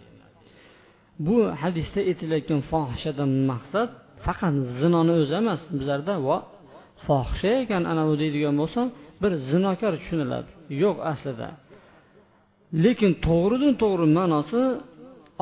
Bu 1.27 1.37
hadisda 1.62 2.01
aytilayotgan 2.11 2.61
fohishadan 2.73 3.31
maqsad 3.51 3.88
faqat 4.27 4.55
zinoni 4.81 5.12
o'zi 5.21 5.35
emas 5.43 5.61
bizlarda 5.79 6.14
vo 6.27 6.37
fohisha 7.07 7.51
ekan 7.62 7.83
ana 7.93 8.03
bu 8.09 8.14
deydigan 8.23 8.55
bo'lsa 8.62 8.81
bir 9.23 9.33
zinokor 9.51 9.93
tushuniladi. 10.01 10.49
Yo'q 10.83 10.97
aslida. 11.12 11.49
Lekin 12.85 13.12
to'g'ridan 13.27 13.75
to'g'ri 13.83 14.07
ma'nosi 14.19 14.61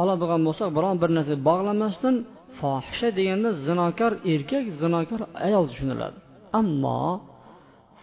oladigan 0.03 0.41
bo'lsak 0.49 0.69
biron 0.77 0.97
bir 1.03 1.11
narsa 1.17 1.35
bog'lamasdan 1.49 2.15
fohisha 2.61 3.09
deganda 3.19 3.51
zinokor 3.67 4.13
erkak 4.33 4.65
zinokor 4.83 5.21
ayol 5.47 5.65
tushuniladi. 5.71 6.17
Ammo 6.61 7.01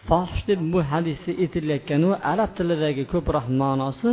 fohish 0.08 0.42
deb 0.48 0.60
bu 0.72 0.80
hadisda 0.92 1.30
aytilayotgani 1.42 2.08
arab 2.32 2.50
tilidagi 2.58 3.04
ko'proq 3.12 3.46
ma'nosi 3.62 4.10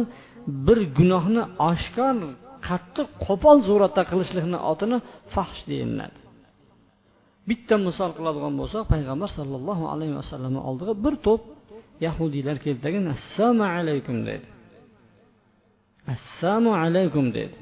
bir 0.65 0.79
gunohni 0.97 1.43
oshkor 1.69 2.15
qattiq 2.67 3.07
qo'pol 3.25 3.57
suratda 3.67 4.01
qilishlikni 4.11 4.59
otini 4.71 4.97
fahsh 5.33 5.61
deyiladi. 5.71 6.17
Bitta 7.49 7.75
misol 7.87 8.11
qiladigan 8.17 8.53
bo'lsak 8.61 8.83
payg'ambar 8.93 9.29
sollallohu 9.37 9.83
alayhi 9.93 10.15
vasallamni 10.21 10.61
oldiga 10.69 10.93
bir 11.05 11.15
to'p 11.27 11.41
yahudiylar 12.05 12.57
keldi 12.65 12.87
assalomu 13.15 13.65
alaykum 13.77 14.17
dedi. 14.29 14.45
Assalomu 16.15 16.71
alaykum 16.85 17.25
dedi. 17.37 17.55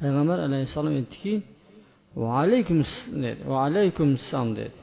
Payg'ambar 0.00 0.38
alayhissalom 0.48 0.94
aytdiki 1.00 1.34
va 2.20 2.28
alaykum 2.42 2.78
dedi. 3.24 3.40
Va 3.50 3.56
alaykum 3.68 4.08
assalom 4.18 4.50
dedi. 4.60 4.79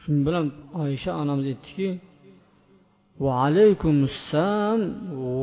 Shu 0.00 0.10
bilan 0.26 0.46
oysha 0.82 1.10
onamiz 1.22 1.46
aytdiki 1.52 1.88
va 3.24 3.32
alaykumussalom 3.46 4.80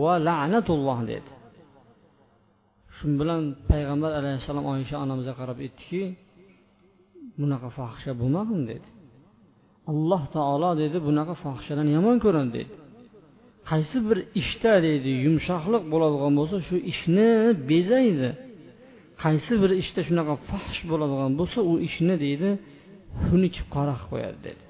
va 0.01 0.13
la'natulloh 0.27 0.99
dedi. 1.11 1.31
Shu 2.95 3.05
bilan 3.19 3.41
payg'ambar 3.69 4.11
alayhissalom 4.19 4.65
oysha 4.73 4.95
onamizga 5.03 5.33
qarab 5.39 5.57
aytdiki 5.65 6.01
bunaqa 7.39 7.69
fohisha 7.77 8.11
bo'lmag'in 8.21 8.61
dedi. 8.71 8.87
Alloh 9.91 10.23
taolo 10.35 10.71
dedi 10.83 10.97
bunaqa 11.07 11.33
fohishalarni 11.43 11.91
yomon 11.97 12.17
ko'radi 12.25 12.49
dedi. 12.57 12.71
Qaysi 13.71 13.97
bir 14.07 14.17
ishda 14.41 14.73
deydi 14.85 15.11
yumshoqlik 15.25 15.83
bo'ladigan 15.93 16.33
bo'lsa 16.39 16.57
shu 16.67 16.75
ishni 16.91 17.31
bezaydi. 17.69 18.29
Qaysi 19.23 19.53
bir 19.61 19.71
ishda 19.81 20.01
shunaqa 20.07 20.33
fohish 20.49 20.81
bo'ladigan 20.91 21.31
bo'lsa 21.39 21.59
u 21.71 21.73
ishni 21.87 22.15
deydi. 22.25 22.49
Xunuk 23.25 23.55
qora 23.75 23.93
qilib 23.99 24.09
qo'yadi 24.11 24.39
dedi. 24.47 24.63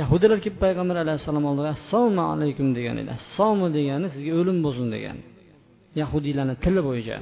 Yahudilar 0.00 0.38
kelib 0.44 0.58
payg'ambar 0.64 0.96
alayhissalom 1.04 1.44
oldiga 1.50 1.70
assalomu 1.76 2.22
alaykum 2.32 2.68
degan 2.78 2.96
edi 3.02 3.10
assalomu 3.18 3.66
degani 3.78 4.06
sizga 4.14 4.32
o'lim 4.40 4.58
bo'lsin 4.66 4.88
degan. 4.94 5.18
Yahudiylarni 6.00 6.54
tili 6.64 6.82
bo'yicha 6.88 7.18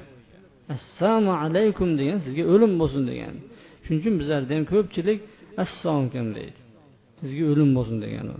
assalomu 0.74 1.32
alaykum 1.44 1.88
degan 2.00 2.18
sizga 2.26 2.44
o'lim 2.54 2.72
bo'lsin 2.80 3.02
degan. 3.10 3.34
Shuning 3.84 4.00
uchun 4.02 4.14
bizlarda 4.20 4.52
ham 4.56 4.64
ko'pchilik 4.72 5.18
assalomu 5.64 6.08
deydi. 6.38 6.60
Sizga 7.20 7.44
o'lim 7.52 7.70
bo'lsin 7.76 7.98
degan 8.04 8.26
u. 8.34 8.36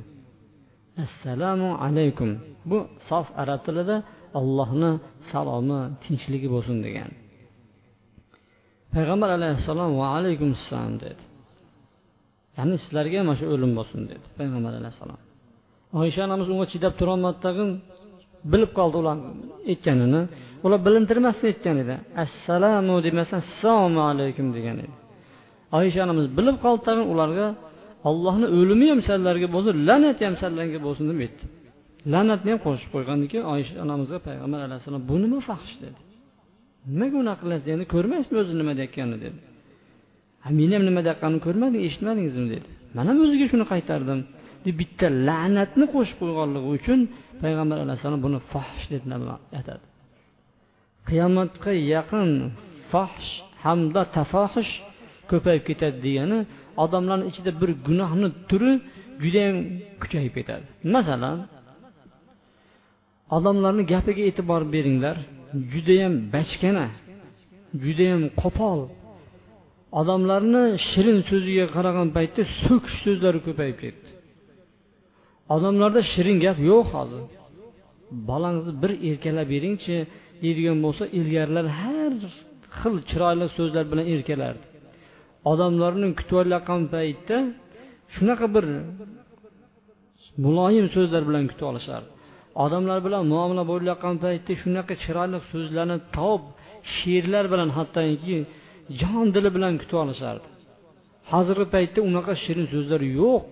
Assalomu 1.04 1.70
alaykum 1.86 2.30
bu 2.70 2.78
sof 3.08 3.26
arab 3.42 3.60
tilida 3.66 3.96
allohni 4.38 4.92
salomi 5.30 5.80
tinchligi 6.02 6.48
bo'lsin 6.54 6.76
degan. 6.86 7.10
Payg'ambar 8.94 9.30
alayhissalom 9.38 9.90
va 10.00 10.06
alaykum 10.18 10.48
assalom 10.58 10.94
dedi. 11.04 11.22
Ya'ni 12.58 12.74
sizlarga 12.84 13.18
mana 13.28 13.36
shu 13.40 13.46
o'lim 13.54 13.72
bo'lsin 13.78 14.00
dedi 14.10 14.24
payg'ambar 14.38 14.72
alayhissalom. 14.80 15.20
Oysha 16.00 16.20
onamiz 16.28 16.46
unga 16.54 16.66
chidab 16.72 16.92
turolmadi 17.00 17.38
tag'in 17.46 17.70
bilib 18.52 18.70
qoldi 18.78 18.96
ular 19.02 19.16
aytganini. 19.72 20.22
Ular 20.64 20.80
bilintirmasdan 20.86 21.46
aytgan 21.52 21.76
edi. 21.84 21.94
Assalomu 22.24 22.94
demasdan 23.06 23.38
assalomu 23.44 24.00
alaykum 24.10 24.46
degan 24.56 24.76
edi. 24.84 24.94
Oysha 25.78 26.00
onamiz 26.06 26.26
bilib 26.38 26.56
qoldi 26.64 26.82
tag'in 26.88 27.06
ularga 27.14 27.46
ollohni 28.08 28.46
o'limi 28.58 28.86
ham 28.92 29.00
sizlarga 29.08 29.48
bo'lsin 29.54 29.74
la'nati 29.88 30.22
ham 30.28 30.34
sizlarga 30.42 30.78
bo'lsin 30.86 31.04
deb 31.10 31.18
aytdi. 31.26 31.44
La'natni 32.12 32.50
ham 32.52 32.60
qo'shib 32.66 32.88
qo'ygandan 32.94 33.28
keyin 33.32 33.46
oysha 33.54 33.74
onamizga 33.84 34.18
payg'ambar 34.28 34.60
alayhissalom 34.66 35.02
bu 35.10 35.16
nima 35.24 35.38
fahsh? 35.48 35.74
dedi. 35.84 35.98
Nimaga 36.92 37.16
unaqa 37.22 37.40
qilasiz 37.44 37.66
endi 37.74 37.84
ko'rmaysizmi 37.94 38.38
o'zi 38.42 38.54
nima 38.60 38.72
deyotganini 38.78 39.18
dedi. 39.24 39.38
Men 40.58 40.70
ham 40.74 40.82
nima 40.88 41.00
deyotganimni 41.06 41.40
ko'rmading 41.46 41.82
eshitmadingizmi 41.88 42.46
dedi. 42.54 42.68
Man 42.96 43.04
ham 43.10 43.16
o'ziga 43.24 43.46
shuni 43.52 43.64
qaytardim. 43.72 44.20
Deb 44.64 44.74
bitta 44.80 45.06
la'natni 45.28 45.84
qo'shib 45.94 46.16
qo'yganligi 46.22 46.68
uchun 46.76 47.00
payg'ambar 47.42 47.76
alayhissalom 47.84 48.20
buni 48.26 48.38
fohish 48.52 48.86
deb 48.92 49.02
aytadi. 49.58 49.84
Qiyomatga 51.08 51.72
yaqin 51.94 52.30
fohish 52.92 53.30
hamda 53.64 54.02
tafohish 54.16 54.72
ko'payib 55.30 55.62
ketadi 55.68 55.98
degani 56.06 56.38
odamlarni 56.84 57.24
ichida 57.30 57.50
bir 57.60 57.70
gunohni 57.86 58.28
turi 58.50 58.72
judayam 59.22 59.56
kuchayib 60.02 60.32
ketadi. 60.38 60.64
Masalan 60.94 61.38
odamlarni 63.36 63.82
gapiga 63.92 64.22
e'tibor 64.30 64.62
beringlar. 64.74 65.16
Judayam 65.72 66.14
bachkana 66.34 66.86
judayam 67.84 68.22
qo'pol 68.42 68.80
odamlarni 70.00 70.62
shirin 70.90 71.18
so'ziga 71.30 71.66
qaragan 71.76 72.08
paytda 72.16 72.42
so'kish 72.62 72.96
so'zlari 73.04 73.40
ko'payib 73.46 73.76
ketdi. 73.84 74.08
Odamlarda 75.54 76.00
shirin 76.12 76.36
gap 76.44 76.58
yo'q 76.70 76.86
hozir. 76.94 77.22
Bolangizni 78.30 78.74
bir 78.82 78.92
erkalab 79.10 79.48
beringchi 79.54 79.96
deydigan 80.42 80.78
bo'lsa 80.84 81.04
ilgarilar 81.18 81.66
har 81.80 82.12
xil 82.78 82.94
chiroyli 83.10 83.46
so'zlar 83.56 83.84
bilan 83.92 84.06
erkalardi. 84.14 84.64
Odamlarni 85.52 86.08
kutib 86.18 86.36
olayotgan 86.42 86.82
paytda 86.94 87.36
shunaqa 88.14 88.46
bir 88.54 88.66
muloyim 90.44 90.86
so'zlar 90.96 91.22
bilan 91.28 91.44
kutib 91.50 91.66
olishardi. 91.72 92.10
Odamlar 92.64 92.98
bilan 93.06 93.22
muomala 93.32 93.64
bo'layotgan 93.72 94.16
paytda 94.24 94.52
shunaqa 94.62 94.94
chiroyli 95.04 95.38
so'zlarni 95.52 95.98
topib 96.16 96.52
she'rlar 96.94 97.44
bilan 97.52 97.70
hattoki 97.78 98.38
jon 99.00 99.26
dili 99.34 99.50
bilan 99.56 99.74
kutib 99.80 99.96
olishardi. 100.04 100.48
Hozirgi 101.32 101.66
paytda 101.74 102.00
unaqa 102.10 102.32
shirin 102.44 102.66
so'zlar 102.74 103.00
yo'q. 103.20 103.42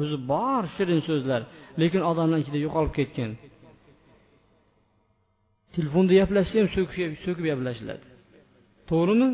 O'zi 0.00 0.16
bor 0.32 0.62
shirin 0.76 1.00
so'zlar 1.08 1.40
lekin 1.80 2.02
odamlar 2.10 2.38
ichida 2.42 2.58
yo'qolib 2.66 2.92
ketgan. 2.98 3.30
Telefonda 5.76 6.12
gaplashsa 6.20 6.54
ham 6.60 6.68
so'kib 7.24 7.44
gaplashiladi. 7.50 8.04
To'g'rimi? 8.90 9.28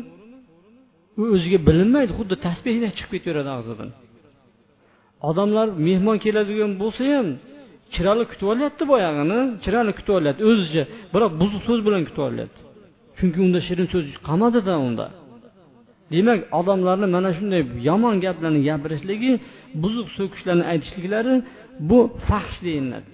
U 1.21 1.23
o'ziga 1.35 1.59
bilinmaydi 1.67 2.11
xuddi 2.19 2.35
tasbehdek 2.47 2.91
chiqib 2.97 3.11
ketaveradi 3.15 3.51
og'zidan. 3.57 3.89
Odamlar 5.29 5.67
mehmon 5.87 6.17
keladigan 6.25 6.71
bo'lsa 6.81 7.03
ham 7.13 7.27
chiroyli 7.95 8.25
kutib 8.31 8.47
olyapti 8.53 8.83
boyag'ini 8.91 9.39
chiroyli 9.63 9.93
kutib 9.97 10.13
olyapti. 10.19 10.41
O'zicha 10.51 10.83
biroq 11.13 11.31
buzuq 11.41 11.61
so'z 11.67 11.79
bilan 11.87 12.01
kutib 12.07 12.23
olyapti. 12.29 12.59
Chunki 13.17 13.39
unda 13.45 13.59
shirin 13.67 13.87
so'z 13.93 14.05
qolmadida 14.27 14.73
unda. 14.87 15.07
Demak 16.13 16.39
odamlarni 16.59 17.07
mana 17.15 17.29
shunday 17.37 17.61
yomon 17.89 18.15
gaplarni 18.25 18.61
gapirishligi 18.69 19.31
buzuq 19.83 20.07
so'kishlarni 20.17 20.65
aytishliklari 20.71 21.35
bu 21.89 21.99
fahsh 22.27 22.57
deyiladi 22.65 23.07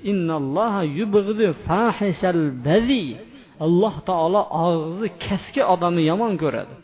alloh 3.66 3.96
taolo 4.10 4.42
og'zi 4.66 5.08
kaska 5.26 5.64
odamni 5.74 6.04
yomon 6.12 6.34
ko'radi. 6.44 6.76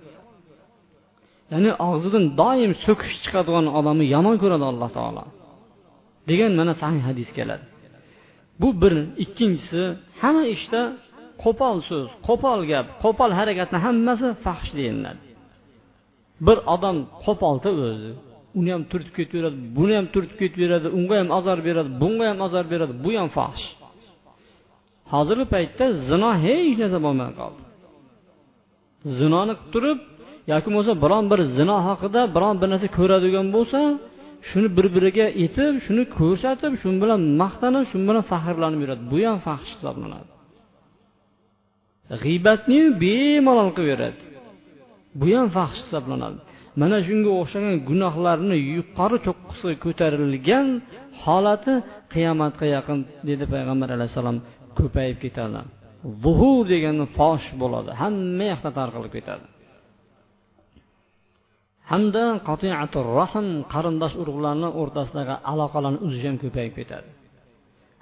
Ya'ni 1.51 1.71
og'zidan 1.87 2.25
doim 2.41 2.71
so'kish 2.85 3.15
chiqadigan 3.23 3.65
odamni 3.79 4.05
yomon 4.15 4.35
ko'radi 4.43 4.65
alloh 4.71 4.89
taolo. 4.97 5.23
Degan 6.29 6.51
mana 6.59 6.73
sahih 6.81 7.03
hadis 7.09 7.29
keladi. 7.37 7.65
Bu 8.61 8.69
bir 8.81 8.93
ikkinchisi 9.23 9.81
hamma 10.21 10.43
ishda 10.55 10.81
qo'pol 11.43 11.77
so'z 11.89 12.07
qo'pol 12.27 12.59
gap 12.71 12.85
qo'pol 13.03 13.31
harakatni 13.39 13.77
hammasi 13.85 14.27
fahsh 14.45 14.71
deyiladi 14.79 15.24
bir 16.47 16.57
odam 16.75 16.97
qo'polda 17.25 17.69
o'zi. 17.87 18.11
Uni 18.59 18.71
ham 18.75 18.83
turtib 18.91 19.13
ketaveradi 19.19 19.57
buni 19.77 19.93
ham 19.97 20.07
turtib 20.13 20.37
ketaveradi 20.43 20.87
unga 20.97 21.15
ham 21.21 21.29
azor 21.37 21.57
beradi 21.67 21.89
bunga 22.01 22.25
ham 22.31 22.39
azor 22.47 22.65
beradi. 22.73 22.93
Bu 23.03 23.09
ham 23.19 23.29
fohish 23.37 23.65
hozirgi 25.13 25.45
paytda 25.53 25.85
zino 26.09 26.29
hech 26.45 26.73
narsa 26.81 26.99
bo'lmay 27.05 27.31
qoldi. 27.39 27.61
Zinoni 29.17 29.53
qilib 29.59 29.71
turib 29.73 29.99
yoki 30.51 30.67
bo'lmasa 30.69 30.93
biron 31.03 31.25
bir 31.31 31.39
zino 31.57 31.77
haqida 31.87 32.21
biron 32.35 32.55
bir 32.61 32.67
narsa 32.73 32.87
ko'radigan 32.97 33.47
bo'lsa 33.55 33.79
shuni 34.49 34.69
bir 34.77 34.87
biriga 34.95 35.25
aytib 35.41 35.73
shuni 35.85 36.03
ko'rsatib 36.17 36.73
shu 36.81 36.87
bilan 37.03 37.21
maqtanib 37.41 37.83
shu 37.91 37.97
bilan 38.09 38.23
faxrlanib 38.31 38.79
yuradi. 38.83 39.03
Bu 39.11 39.17
ham 39.27 39.39
fahsh 39.47 39.69
hisoblanadi. 39.75 40.29
G'iybatni 42.23 42.79
bemalol 43.03 43.69
qilib 43.75 43.89
yuradi. 43.93 44.19
Bu 45.19 45.25
ham 45.37 45.47
fahsh 45.57 45.79
hisoblanadi. 45.83 46.39
Mana 46.81 46.97
shunga 47.07 47.31
o'xshagan 47.41 47.75
gunohlarni 47.89 48.57
yuqori 48.75 49.17
cho'qqisiga 49.25 49.75
ko'tarilgan 49.85 50.67
holati 51.23 51.73
qiyomatga 52.13 52.65
yaqin 52.75 52.99
dedi 53.29 53.43
payg'ambar 53.53 53.89
alayhissalom 53.95 54.37
ko'payib 54.79 55.17
ketadi. 55.25 55.59
Zuhur 56.23 56.61
degani 56.73 57.05
fosh 57.17 57.47
bo'ladi. 57.61 57.91
Hamma 58.01 58.45
yoqda 58.51 58.69
tarqalib 58.79 59.13
ketadi. 59.17 59.45
Hamda 61.91 62.23
rahm 63.19 63.47
qarindosh 63.73 64.15
urug'larni 64.21 64.69
o'rtasidagi 64.81 65.35
aloqalarni 65.51 65.99
uzish 66.07 66.25
ham 66.29 66.37
ko'payib 66.43 66.73
ketadi. 66.79 67.09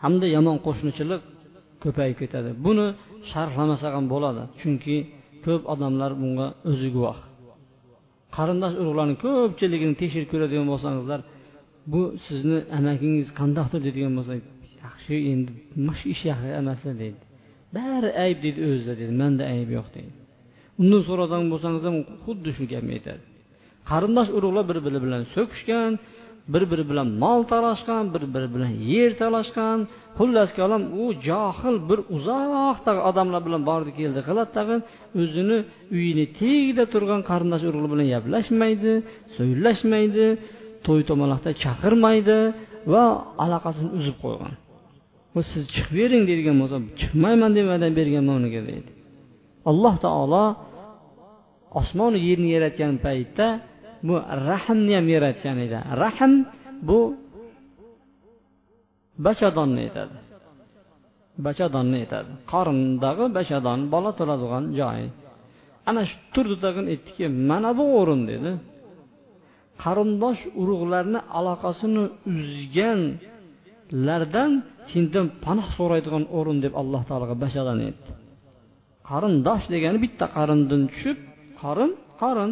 Hamda 0.03 0.27
yomon 0.35 0.57
qo'shnichilik 0.65 1.21
ko'payib 1.83 2.17
ketadi. 2.21 2.49
Buni 2.65 2.87
sharhlamasa 3.31 3.87
ham 3.95 4.05
bo'ladi. 4.13 4.41
Chunki 4.59 4.97
ko'p 5.45 5.61
odamlar 5.73 6.11
bunga 6.21 6.47
o'zi 6.71 6.89
guvoh. 6.95 7.19
Qarindosh 8.35 8.75
urug'larni 8.81 9.15
ko'pchiligini 9.25 9.95
tekshirib 10.01 10.29
ko'radigan 10.33 10.65
bo'lsangizlar 10.71 11.19
bu 11.93 12.01
sizni 12.25 12.57
amakingiz 12.77 13.29
qandoqdir 13.39 13.79
deydigan 13.85 14.13
bo'lsa 14.17 14.33
yaxshi 14.85 15.15
endi 15.31 15.51
mana 15.85 15.93
shu 15.99 16.05
ish 16.13 16.23
yaxshi 16.31 16.49
emas 16.61 16.81
deydi. 17.01 17.21
Bari 17.75 18.09
ayb 18.25 18.37
deydi 18.45 18.59
o'zida 18.69 18.93
deydi 18.99 19.13
manda 19.21 19.43
ayb 19.55 19.69
yo'q 19.77 19.87
deydi. 19.95 20.13
Undan 20.81 21.01
so'radigan 21.09 21.45
bo'lsangiz 21.53 21.83
ham 21.87 21.95
xuddi 22.25 22.49
shu 22.57 22.63
gapni 22.73 22.91
aytadi. 22.97 23.23
Qarindosh 23.89 24.29
urug'lar 24.37 24.63
bir 24.69 24.77
biri 24.85 24.99
bilan 25.05 25.21
so'kishgan 25.35 25.91
bir 26.47 26.63
biri 26.71 26.83
bilan 26.89 27.07
mol 27.23 27.41
talashgan 27.53 28.03
bir 28.13 28.23
biri 28.33 28.47
bilan 28.55 28.73
yer 28.93 29.11
talashgan. 29.21 29.79
Xullas 30.17 30.49
kalom 30.59 30.83
u 31.01 31.05
johil 31.27 31.75
bir 31.89 31.99
uzoqdagi 32.15 33.01
odamlar 33.09 33.41
bilan 33.47 33.61
bordi 33.69 33.91
keldi 33.99 34.21
qiladi 34.27 34.51
tag'in. 34.57 34.79
O'zini 35.21 35.57
uyini 35.95 36.25
tagida 36.39 36.83
turgan 36.93 37.21
qarindosh 37.29 37.63
urug'lar 37.69 37.89
bilan 37.93 38.07
gaplashmaydi 38.15 38.93
so'zlashmaydi 39.35 40.25
to'y 40.85 41.01
to'maloqda 41.09 41.51
chaqirmaydi 41.63 42.37
va 42.93 43.03
aloqasini 43.43 43.89
uzib 43.97 44.15
qo'ygan. 44.23 44.53
Va 45.33 45.41
siz 45.51 45.63
chiqib 45.75 45.93
bering 45.99 46.23
deydigan 46.29 46.55
bo'lsa 46.61 46.77
chiqmayman 46.99 47.51
deb 47.57 47.65
va'da 47.71 47.87
berganman 47.99 48.35
uniga 48.41 48.61
deydi. 48.69 48.91
Alloh 49.71 49.95
taolo 50.05 50.45
osmonu 51.81 52.17
yerni 52.27 52.49
yaratgan 52.55 52.93
paytda 53.05 53.47
bu 54.07 54.15
rahmni 54.49 54.93
ham 54.97 55.07
yaratgan 55.15 55.57
edi. 55.65 55.77
Rahm 56.03 56.33
bu 56.87 56.99
bachadonni 59.25 59.79
aytadi. 59.85 60.17
Bachadonni 61.45 61.97
aytadi. 62.03 62.31
Qorindagi 62.51 63.25
bachadon 63.37 63.79
bola 63.93 64.11
turadigan 64.19 64.65
joyi 64.79 65.07
ana 65.89 66.01
shu 66.09 66.15
turdi 66.33 66.55
tag'in 66.63 66.85
aytdiki 66.93 67.25
mana 67.49 67.71
bu 67.79 67.85
o'rin 67.99 68.21
dedi. 68.31 68.51
Qarindosh 69.83 70.41
urug'larni 70.61 71.19
aloqasini 71.37 72.03
uzganlardan 72.31 74.51
sendan 74.91 75.27
panoh 75.45 75.67
so'raydigan 75.77 76.23
o'rin 76.37 76.57
deb 76.65 76.73
alloh 76.81 77.01
taologa 77.09 77.35
bashadan 77.43 77.79
aytdi. 77.87 78.11
Qarindosh 79.09 79.65
degani 79.73 79.97
bitta 80.05 80.25
qarindan 80.37 80.81
tushib 80.91 81.17
qorin 81.61 81.91
qorin 82.21 82.51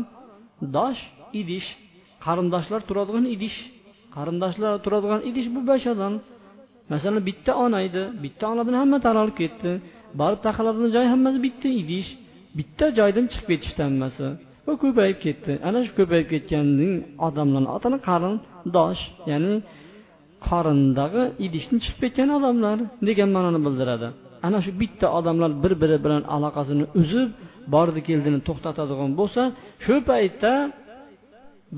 dosh 0.77 1.01
idish 1.41 1.67
qarindoshlar 2.25 2.81
turadigan 2.89 3.25
idish 3.35 3.57
qarindoshlar 4.15 4.73
turadigan 4.85 5.21
idish 5.29 5.47
bu 5.55 5.61
bashadan 5.71 6.13
masalan 6.91 7.21
bitta 7.29 7.51
ona 7.65 7.79
edi 7.87 8.03
bitta 8.23 8.45
onadan 8.53 8.75
hamma 8.81 8.97
taralib 9.07 9.35
ketdi 9.41 9.71
borib 10.19 10.39
taqaladigan 10.47 10.91
joy 10.95 11.05
hammasi 11.13 11.37
bitta 11.47 11.69
idish 11.81 12.09
bitta 12.57 12.85
joydan 12.99 13.25
chiqib 13.31 13.47
ketishdi 13.51 13.81
hammasi. 13.87 14.25
Va 14.67 14.73
ko'payib 14.83 15.17
ketdi. 15.25 15.51
Ana 15.67 15.79
shu 15.85 15.91
ko'payib 15.99 16.27
ketganning 16.33 16.93
odamlarni 17.27 17.69
otini 17.77 17.97
qarindosh 18.09 19.01
ya'ni 19.31 19.53
qorindagi 20.49 21.23
idishni 21.45 21.77
chiqib 21.83 21.99
ketgan 22.03 22.29
odamlar 22.37 22.77
degan 23.07 23.29
ma'noni 23.35 23.59
bildiradi. 23.65 24.07
Ana 24.47 24.59
shu 24.65 24.71
bitta 24.81 25.07
odamlar 25.19 25.51
bir 25.63 25.73
biri 25.81 25.97
bilan 26.05 26.23
aloqasini 26.35 26.85
uzib 27.01 27.29
bordi 27.73 27.99
keldini 28.07 28.39
to'xtatadigan 28.47 29.11
bo'lsa 29.19 29.41
shu 29.85 29.95
paytda 30.09 30.51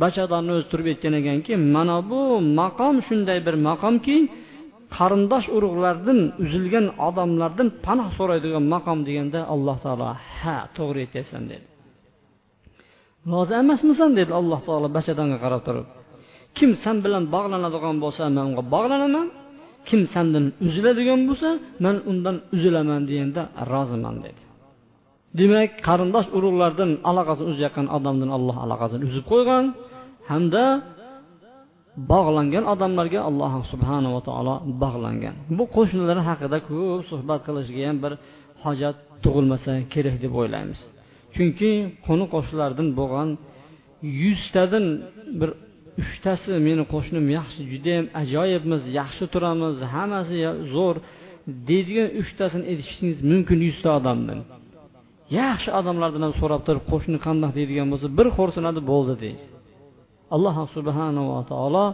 bashadonni 0.01 0.51
o'zi 0.55 0.65
turib 0.71 0.87
aytgan 0.93 1.13
ekanki 1.21 1.53
mana 1.75 1.97
bu 2.09 2.21
maqom 2.59 2.95
shunday 3.07 3.39
bir 3.47 3.55
maqomki 3.69 4.17
qarindosh 4.97 5.47
urug'lardan 5.57 6.19
uzilgan 6.43 6.85
odamlardan 7.07 7.67
panoh 7.85 8.09
so'raydigan 8.17 8.63
maqom 8.73 8.99
deganda 9.07 9.39
alloh 9.53 9.77
taolo 9.85 10.07
ha 10.39 10.57
to'g'ri 10.77 10.99
aytyapsan 11.05 11.43
dedi. 11.51 11.65
Rozi 13.31 13.53
emasmisan 13.63 14.11
dedi 14.19 14.31
alloh 14.39 14.59
taolo 14.67 14.87
bashadonga 14.97 15.37
qarab 15.43 15.61
turib. 15.67 15.87
Kim 16.57 16.71
san 16.83 16.97
bilan 17.05 17.23
bog'lanadigan 17.35 17.95
bo'lsa 18.03 18.23
man 18.35 18.43
unga 18.49 18.63
bog'lanaman. 18.75 19.27
Kim 19.89 20.01
sandan 20.13 20.45
uziladigan 20.67 21.21
bo'lsa 21.29 21.49
man 21.85 21.95
undan 22.11 22.35
uzilaman 22.55 23.01
deganda 23.09 23.41
roziman 23.71 24.15
dedi. 24.25 24.41
Demak 25.39 25.71
qarindosh 25.87 26.27
urug'lardan 26.37 26.91
aloqasini 27.09 27.47
uzayotgan 27.53 27.87
odamdan 27.97 28.29
alloh 28.37 28.57
aloqasini 28.65 29.03
uzib 29.09 29.25
qo'ygan 29.31 29.65
hamda 30.31 30.63
bog'langan 32.11 32.63
odamlarga 32.73 33.19
alloh 33.29 33.53
subhanava 33.71 34.19
taolo 34.27 34.55
bog'langan. 34.83 35.35
Bu 35.57 35.63
qo'shnilar 35.75 36.17
haqida 36.29 36.57
ko'p 36.69 37.01
suhbat 37.11 37.39
qilishga 37.47 37.81
ham 37.89 37.97
bir 38.03 38.13
hojat 38.63 38.97
tug'ilmasa 39.23 39.71
kerak 39.93 40.15
deb 40.23 40.33
o'ylaymiz. 40.41 40.79
Chunki 41.35 41.71
qo'ni 42.07 42.25
qo'shnilardan 42.33 42.87
bo'lgan 42.99 43.29
yuztadan 44.23 44.85
bir 45.39 45.49
uchtasi 46.03 46.51
meni 46.67 46.83
qo'shnim 46.93 47.25
yaxshi 47.37 47.61
judayam 47.71 48.05
ajoyibmiz 48.21 48.81
yaxshi 48.99 49.25
turamiz 49.33 49.75
hammasi 49.93 50.35
zo'r 50.75 50.95
deydigan 51.69 52.09
uchtasini 52.21 52.65
aytishingiz 52.71 53.17
mumkin 53.31 53.59
yuzta 53.67 53.89
odamdan. 53.99 54.39
Yaxshi 55.39 55.69
odamlardan 55.79 56.21
ham 56.25 56.33
so'rab 56.41 56.61
turib 56.67 56.83
qo'shni 56.91 57.17
qandoq 57.25 57.51
deydigan 57.57 57.87
bo'lsa 57.91 58.07
bir 58.17 58.27
xo'rsinadi 58.37 58.81
bo'ldi 58.91 59.13
deysiz 59.23 59.49
alloh 60.35 60.55
subhanava 60.75 61.39
taolo 61.51 61.85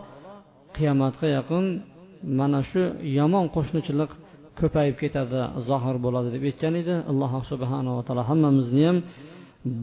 qiyomatga 0.78 1.28
yaqin 1.38 1.66
mana 2.40 2.60
shu 2.70 2.82
yomon 3.20 3.46
qo'shnichilik 3.56 4.12
ko'payib 4.60 4.96
ketadi 5.02 5.42
zohir 5.70 5.96
bo'ladi 6.06 6.30
deb 6.36 6.44
aytgan 6.50 6.74
edi. 6.82 6.96
Alloh 7.12 7.32
subhanava 7.52 8.02
taolo 8.08 8.24
hammamizni 8.30 8.84
ham 8.90 8.98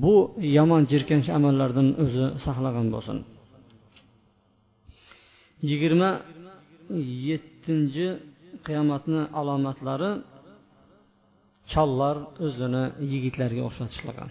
bu 0.02 0.16
yomon 0.56 0.82
jirkanch 0.92 1.28
amallardan 1.38 1.88
o'zi 2.04 2.24
saqlagan 2.44 2.86
bo'lsin. 2.94 3.18
Yigirma 5.70 6.10
yettinchi 7.28 8.06
qiyomatni 8.66 9.20
alomatlari 9.40 10.10
chollar 11.72 12.16
o'zini 12.46 12.84
yigitlarga 13.12 13.62
o'xshatishlagan 13.68 14.30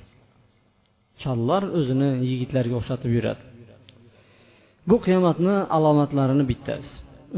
chollar 1.23 1.63
o'zini 1.77 2.09
yigitlarga 2.29 2.75
o'xshatib 2.79 3.11
yuradi. 3.17 3.43
Bu 4.89 4.95
qiyomatni 5.05 5.55
alomatlarini 5.77 6.45
bittasi. 6.51 6.91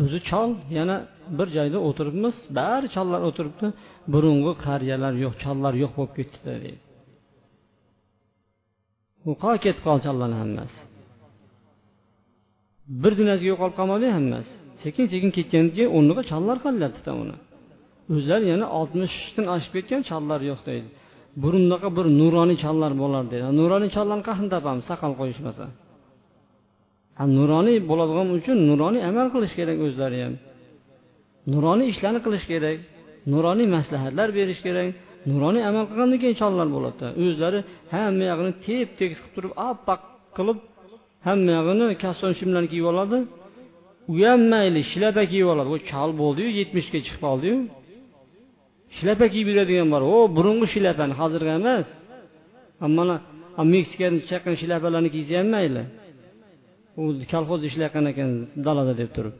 O'zi 0.03 0.19
chol 0.29 0.49
yana 0.77 0.97
bir 1.37 1.47
joyda 1.57 1.77
o'tiribmiz 1.87 2.35
bari 2.59 2.87
chollar 2.95 3.21
o'tiribdi 3.29 3.67
burungi 4.13 4.53
qariyalar 4.65 5.13
yo'q 5.23 5.33
chollar 5.43 5.73
yo'q 5.83 5.91
bo'lib 5.97 6.13
ketdi 6.19 6.39
deydi. 6.47 6.71
Ketib 9.65 9.81
qoldi 9.87 10.03
chollarni 10.07 10.37
hammasi. 10.43 10.79
Bir 13.03 13.13
dunyoga 13.19 13.45
yo'qolib 13.51 13.75
qolmadi 13.79 14.07
hammasi. 14.17 14.51
Sekin 14.83 15.05
sekin 15.13 15.29
ketgandan 15.37 15.71
keyin 15.75 15.91
o'rniga 15.97 16.21
chollar 16.31 16.57
qolyaptida 16.65 17.11
uni. 17.23 17.35
O'zlari 18.15 18.45
yana 18.53 18.65
oltmishdan 18.79 19.45
oshib 19.55 19.71
ketgan 19.77 20.01
chollar 20.09 20.39
yo'q 20.49 20.61
deydi. 20.69 20.87
Burundaqa 21.43 21.89
bir 21.97 22.05
nuroniy 22.19 22.57
chollar 22.63 22.91
bo'lar 23.01 23.23
deydi. 23.31 23.45
Nuroniy 23.59 23.89
chollarni 23.95 24.23
qayerdan 24.27 24.49
topamiz 24.55 24.85
saqal 24.91 25.13
qo'yishmasa. 25.19 25.65
Nuroniy 27.37 27.77
bo'ladigan 27.89 28.27
uchun 28.37 28.57
nuroniy 28.69 29.01
amal 29.09 29.27
qilish 29.33 29.53
kerak 29.59 29.77
o'zlari 29.87 30.17
ham. 30.23 30.33
Nuroniy 31.53 31.87
ishlarni 31.93 32.19
qilish 32.25 32.45
kerak 32.51 32.79
nuroniy 33.33 33.67
maslahatlar 33.75 34.29
berish 34.37 34.61
kerak 34.67 34.87
nuroniy 35.29 35.63
amal 35.69 35.85
qilgandan 35.89 36.19
keyin 36.23 36.37
chollar 36.41 36.67
bo'ladida 36.75 37.07
o'zlari 37.23 37.59
hamma 37.93 38.23
yog'ini 38.31 38.53
tep 38.65 38.87
tekis 38.99 39.19
qilib 39.21 39.33
turib 39.35 39.53
oppoq 39.69 40.01
qilib 40.37 40.57
hamma 41.27 41.51
yog'ini 41.57 41.85
kasson 42.03 42.31
shimlarni 42.39 42.69
kiyib 42.73 42.87
oladi. 42.93 43.17
U 44.11 44.15
ham 44.27 44.41
mayli 44.53 44.81
shlapa 44.91 45.23
kiyib 45.31 45.47
oladi. 45.53 45.69
U 45.75 45.77
chol 45.91 46.09
bo'ldiyu 46.21 46.49
yetmishga 46.59 46.99
chiqib 47.05 47.21
qoldiyu 47.27 47.57
shlapa 48.98 49.26
kiyib 49.32 49.48
yuradigan 49.52 49.88
bor 49.94 50.02
o 50.14 50.18
burungi 50.36 50.66
shlapani 50.74 51.14
hozirgi 51.20 51.52
emas 51.60 51.86
mana 52.98 53.14
meksikadan 53.74 54.18
chiqqan 54.28 54.54
shlapalarni 54.60 55.10
kiysa 55.14 55.32
ham 55.40 55.48
mayli 55.54 55.82
u 57.00 57.02
kolxoz 57.32 57.60
ishlayotgan 57.68 58.04
ekan 58.12 58.30
dalada 58.66 58.92
deb 59.00 59.10
turib 59.16 59.34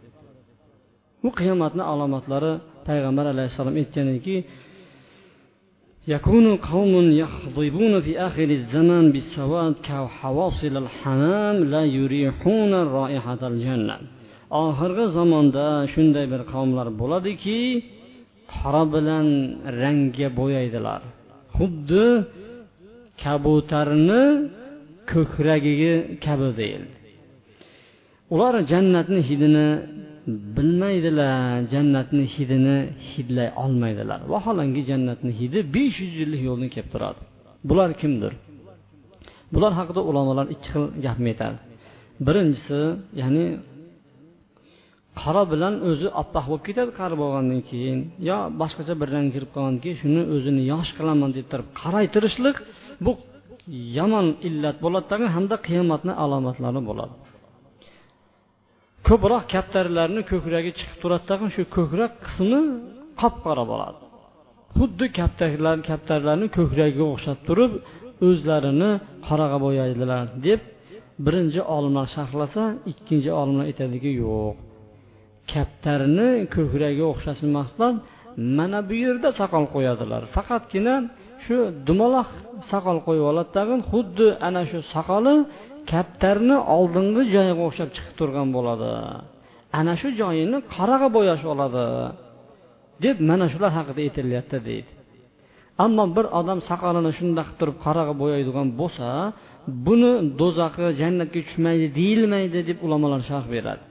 bu 1.23 1.29
qiyomatni 1.39 1.83
alomatlari 1.93 2.53
payg'ambar 2.89 3.27
alayhissalom 3.35 3.75
aytgan 3.81 4.07
ediki 4.13 4.37
يكون 6.15 6.57
قوم 6.57 6.95
يخضبون 7.23 8.01
في 8.01 8.13
آخر 8.29 8.49
الزمان 8.59 9.13
بالسواد 9.13 9.75
كحواصل 9.87 10.75
الحمام 10.85 11.57
لا 11.65 11.85
يريحون 11.85 12.73
رائحة 12.75 13.41
الجنة 13.51 13.99
oxirgi 14.67 15.07
zamonda 15.17 15.67
shunday 15.93 16.27
bir 16.33 16.43
qavmlar 16.53 16.89
bo'ladiki 17.01 17.59
qora 18.56 18.84
bilan 18.96 19.28
rangga 19.82 20.28
bo'yaydilar. 20.40 21.02
Xuddi 21.58 22.08
kabutarni 23.24 24.24
ko'kragiga 25.12 25.96
kabi 26.26 26.50
deyildi 26.60 26.98
ular 28.34 28.54
jannatni 28.72 29.22
hidini 29.30 29.68
bilmaydilar 30.56 31.32
jannatni 31.74 32.26
hidini 32.36 32.78
hidlay 33.10 33.50
olmaydilar. 33.64 34.20
Vaholanki 34.34 34.82
jannatni 34.92 35.32
hidi 35.40 35.60
besh 35.76 35.98
yuz 36.04 36.14
yillik 36.22 36.42
yo'lni 36.50 36.68
kelib 36.74 36.90
turadi. 36.94 37.22
Bular 37.70 37.90
kimdir? 38.02 38.34
Bular 39.54 39.72
haqida 39.80 40.02
ulamolar 40.10 40.46
ikki 40.56 40.68
xil 40.74 40.86
gapni 41.06 41.30
aytadi. 41.34 41.58
Birinchisi 42.28 42.82
ya'ni 43.22 43.46
qora 45.22 45.44
bilan 45.52 45.74
o'zi 45.90 46.08
oppoq 46.22 46.46
bo'lib 46.50 46.64
ketadi 46.68 46.92
qari 47.00 47.16
bo'lgandan 47.22 47.62
keyin. 47.70 48.00
Yo 48.30 48.38
boshqacha 48.62 48.94
bir 49.02 49.08
rang 49.16 49.28
kirib 49.36 49.50
qolgandan 49.56 49.82
keyin 49.84 49.98
shuni 50.04 50.22
o'zini 50.36 50.64
yosh 50.74 50.92
qilaman 50.98 51.30
deb 51.38 51.46
turib 51.52 51.68
qaraytirishlik 51.82 52.58
bu 53.06 53.12
yomon 53.98 54.28
illat 54.48 54.78
bo'ladi 54.86 55.26
hamda 55.36 55.56
qiyomatni 55.68 56.14
alomatlari 56.24 56.82
bo'ladi. 56.90 57.16
Ko'proq 59.08 59.44
kaptarlarni 59.54 60.22
ko'kragi 60.32 60.72
chiqib 60.78 60.98
turadi 61.04 61.46
shu 61.56 61.64
ko'krak 61.78 62.12
qismi 62.26 62.60
qop 63.22 63.36
qora 63.46 63.64
bo'ladi. 63.72 64.02
Xuddi 64.78 65.06
kaptarlar 65.20 65.78
kaptarlarni 65.90 66.48
ko'kragiga 66.58 67.06
o'xshab 67.14 67.40
turib 67.48 67.72
o'zlarini 68.28 68.92
qoraga 69.28 69.58
bo'yaydilar 69.66 70.26
deb 70.48 70.60
birinchi 71.26 71.62
olimlar 71.76 72.08
sharhlasa 72.16 72.64
ikkinchi 72.92 73.32
olimlar 73.42 73.66
aytadiki 73.72 74.12
yo'q. 74.24 74.67
Kaptarni 75.54 76.30
ko'kragiga 76.56 77.06
o'xshasin 77.14 77.50
maqsad 77.60 77.96
mana 78.58 78.80
bu 78.90 78.96
yerda 79.06 79.30
soqol 79.40 79.66
qo'yadilar. 79.76 80.22
Faqatgina 80.36 80.96
shu 81.46 81.58
dumaloq 81.88 82.30
soqol 82.72 82.98
qo'yib 83.08 83.26
oladi 83.32 83.50
tag'in 83.58 83.82
xuddi 83.92 84.28
ana 84.48 84.62
shu 84.70 84.80
soqoli 84.94 85.36
kaptarni 85.92 86.58
oldingi 86.78 87.24
joyiga 87.36 87.64
o'xshab 87.70 87.90
chiqib 87.96 88.16
turgan 88.20 88.48
bo'ladi. 88.58 88.92
Ana 89.80 89.94
shu 90.02 90.10
joyini 90.22 90.58
qoraga 90.76 91.08
bo'yashib 91.18 91.50
oladi 91.56 91.86
deb 93.04 93.18
mana 93.30 93.46
shular 93.54 93.72
haqida 93.78 94.00
aytilyapti 94.06 94.58
deydi. 94.70 94.92
Ammo 95.86 96.04
bir 96.18 96.26
odam 96.40 96.60
soqolini 96.70 97.12
shundoq 97.20 97.48
qilib 97.48 97.60
turib 97.60 97.78
qoraga 97.86 98.14
bo'yaydigan 98.22 98.68
bo'lsa 98.82 99.08
buni 99.88 100.12
do'zaxi 100.40 100.86
jannatga 101.02 101.40
tushmaydi 101.48 101.88
deyilmaydi 102.00 102.60
deb 102.70 102.78
ulamolar 102.86 103.22
sharh 103.30 103.48
beradi. 103.56 103.84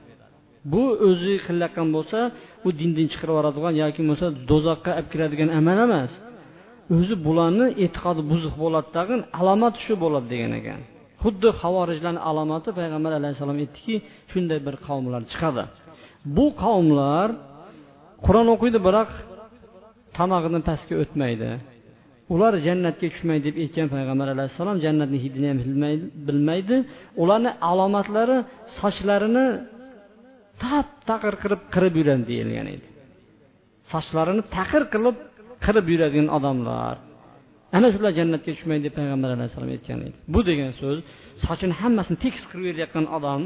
Bu 0.71 0.83
o'zi 1.09 1.33
qilayotgan 1.45 1.87
bo'lsa 1.95 2.19
u 2.67 2.69
dindan 2.79 3.07
chiqarib 3.11 3.33
yuboradigan 3.33 3.73
yoki 3.83 3.99
bo'lmasa 4.01 4.27
do'zaxga 4.49 4.91
olib 4.97 5.07
kiradigan 5.13 5.49
amal 5.59 5.77
emas. 5.87 6.11
O'zi 6.95 7.15
bularni 7.27 7.67
e'tiqodi 7.83 8.21
buzuq 8.31 8.55
bo'ladi 8.63 8.89
tag'in 8.97 9.21
alomati 9.39 9.79
shu 9.85 9.93
bo'ladi 10.03 10.27
degan 10.33 10.51
ekan. 10.59 10.79
Xuddi 11.23 11.49
havorijlarni 11.61 12.21
alomati 12.29 12.69
payg'ambar 12.79 13.11
alayhissalom 13.19 13.57
aytdiki 13.63 13.95
shunday 14.31 14.59
bir 14.67 14.75
qavmlar 14.87 15.21
chiqadi. 15.31 15.63
Bu 16.35 16.45
qavmlar 16.63 17.27
qur'on 18.25 18.47
o'qiydi 18.55 18.79
biroq 18.87 19.09
tomog'idan 20.17 20.63
pastga 20.69 20.95
o'tmaydi. 21.03 21.49
Ular 22.33 22.53
jannatga 22.67 23.07
tushmaydi 23.13 23.43
deb 23.47 23.55
aytgan 23.63 23.87
payg'ambar 23.95 24.27
alayhissalom 24.35 24.77
jannatni 24.85 25.17
hidini 25.25 25.47
ham 25.51 25.59
bilmaydi 26.27 26.77
ularni 27.23 27.51
alomatlari 27.71 28.37
sochlarini 28.79 29.45
tap 30.63 30.87
taqir 31.09 31.33
qilib 31.43 31.61
qirib 31.73 31.93
yuradi 31.99 32.23
deyilgan 32.31 32.67
edi. 32.75 32.87
Sochlarini 33.91 34.43
taqir 34.57 34.83
qilib 34.93 35.17
qirib 35.65 35.85
yuradigan 35.93 36.27
odamlar. 36.37 36.95
Ana 37.77 37.87
shular 37.93 38.11
jannatga 38.19 38.51
tushmaydi 38.55 38.83
deb 38.87 38.93
payg'ambar 38.99 39.29
alayhissalom 39.35 39.69
aytgan 39.75 39.99
edi. 40.07 40.15
Bu 40.33 40.39
degan 40.49 40.71
so'z 40.81 40.97
sochini 41.45 41.73
hammasini 41.81 42.17
tekis 42.25 42.43
qirib 42.49 42.65
yurayotgan 42.69 43.05
odam 43.17 43.41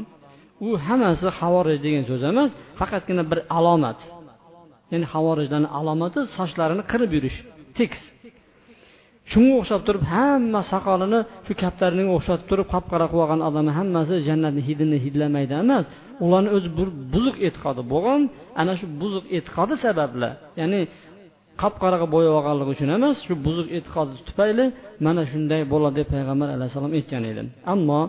u 0.67 0.69
hammasi 0.87 1.27
havorij 1.39 1.79
degan 1.85 2.03
so'z 2.09 2.23
emas 2.31 2.49
faqatgina 2.79 3.23
bir 3.31 3.39
alomat. 3.57 3.99
Ya'ni 4.91 5.07
havorijlarni 5.13 5.69
alomati 5.79 6.19
sochlarini 6.37 6.83
qirib 6.91 7.11
yurish 7.17 7.37
tekis. 7.77 8.03
Shunga 9.31 9.53
o'xshab 9.61 9.81
turib 9.87 10.03
hamma 10.13 10.61
soqolini 10.71 11.19
shu 11.45 11.53
kaptarning 11.63 12.07
o'xshatib 12.15 12.45
turib 12.51 12.67
qop 12.73 12.85
qora 12.91 13.05
qilib 13.11 13.23
olgan 13.25 13.41
odamni 13.49 13.73
hammasi 13.79 14.15
jannatni 14.27 14.61
hidini 14.69 14.97
hidlamaydi 15.05 15.53
emas 15.63 15.85
ularni 16.23 16.49
o'zi 16.55 16.69
bir 16.77 16.87
buzuq 17.13 17.35
e'tiqodi 17.47 17.81
bo'lgan 17.93 18.21
ana 18.61 18.73
shu 18.79 18.85
buzuq 19.01 19.25
e'tiqodi 19.37 19.75
sababli 19.85 20.29
ya'ni 20.61 20.81
qop 21.61 21.73
qoraga 21.83 22.07
bo'yab 22.15 22.33
olganligi 22.39 22.71
uchun 22.75 22.89
emas 22.97 23.17
shu 23.27 23.33
buzuq 23.45 23.67
e'tiqodi 23.77 24.13
tufayli 24.27 24.65
mana 25.05 25.21
shunday 25.31 25.61
bo'ladi 25.73 25.95
deb 25.99 26.07
payg'ambar 26.15 26.47
alayhissalom 26.55 26.91
aytgan 26.97 27.23
edi. 27.31 27.41
Ammo 27.73 28.01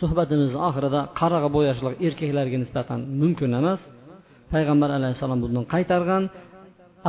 suhbatimizni 0.00 0.58
oxirida 0.68 1.00
qarag'a 1.20 1.48
bo'yashlik 1.56 1.94
erkaklarga 2.06 2.58
nisbatan 2.64 3.00
mumkin 3.20 3.50
emas. 3.60 3.80
Payg'ambar 4.52 4.90
alayhissalom 4.98 5.38
bundan 5.44 5.64
qaytargan. 5.74 6.22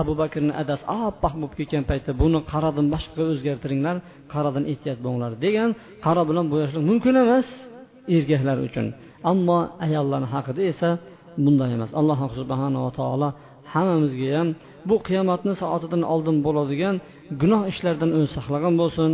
Abu 0.01 0.13
bakrni 0.21 0.53
adasi 0.61 0.83
oppoq 1.07 1.33
bo'lib 1.41 1.53
ketgan 1.59 1.83
paytda 1.89 2.11
buni 2.21 2.39
qaradan 2.51 2.85
boshqaga 2.93 3.23
o'zgartiringlar 3.33 3.95
qaradan 4.33 4.63
ehtiyot 4.71 4.99
bo'linglar 5.05 5.31
degan 5.45 5.69
qora 6.05 6.23
bilan 6.29 6.45
bo'yashlik 6.53 6.83
mumkin 6.89 7.15
emas 7.23 7.47
erkaklar 8.15 8.57
uchun. 8.67 8.85
Ammo 9.31 9.59
ayollarni 9.85 10.27
haqida 10.35 10.61
esa 10.71 10.89
bunday 11.43 11.71
emas. 11.77 11.91
Alloh 11.99 12.19
subhanava 12.39 12.89
taolo 12.99 13.29
hammamizga 13.73 14.27
ham 14.37 14.49
bu 14.89 14.95
qiyomatni 15.07 15.53
soatidan 15.61 16.03
oldin 16.13 16.37
bo'ladigan 16.45 16.95
gunoh 17.41 17.61
ishlardan 17.71 18.09
o'zi 18.17 18.29
saqlagan 18.37 18.73
bo'lsin. 18.81 19.11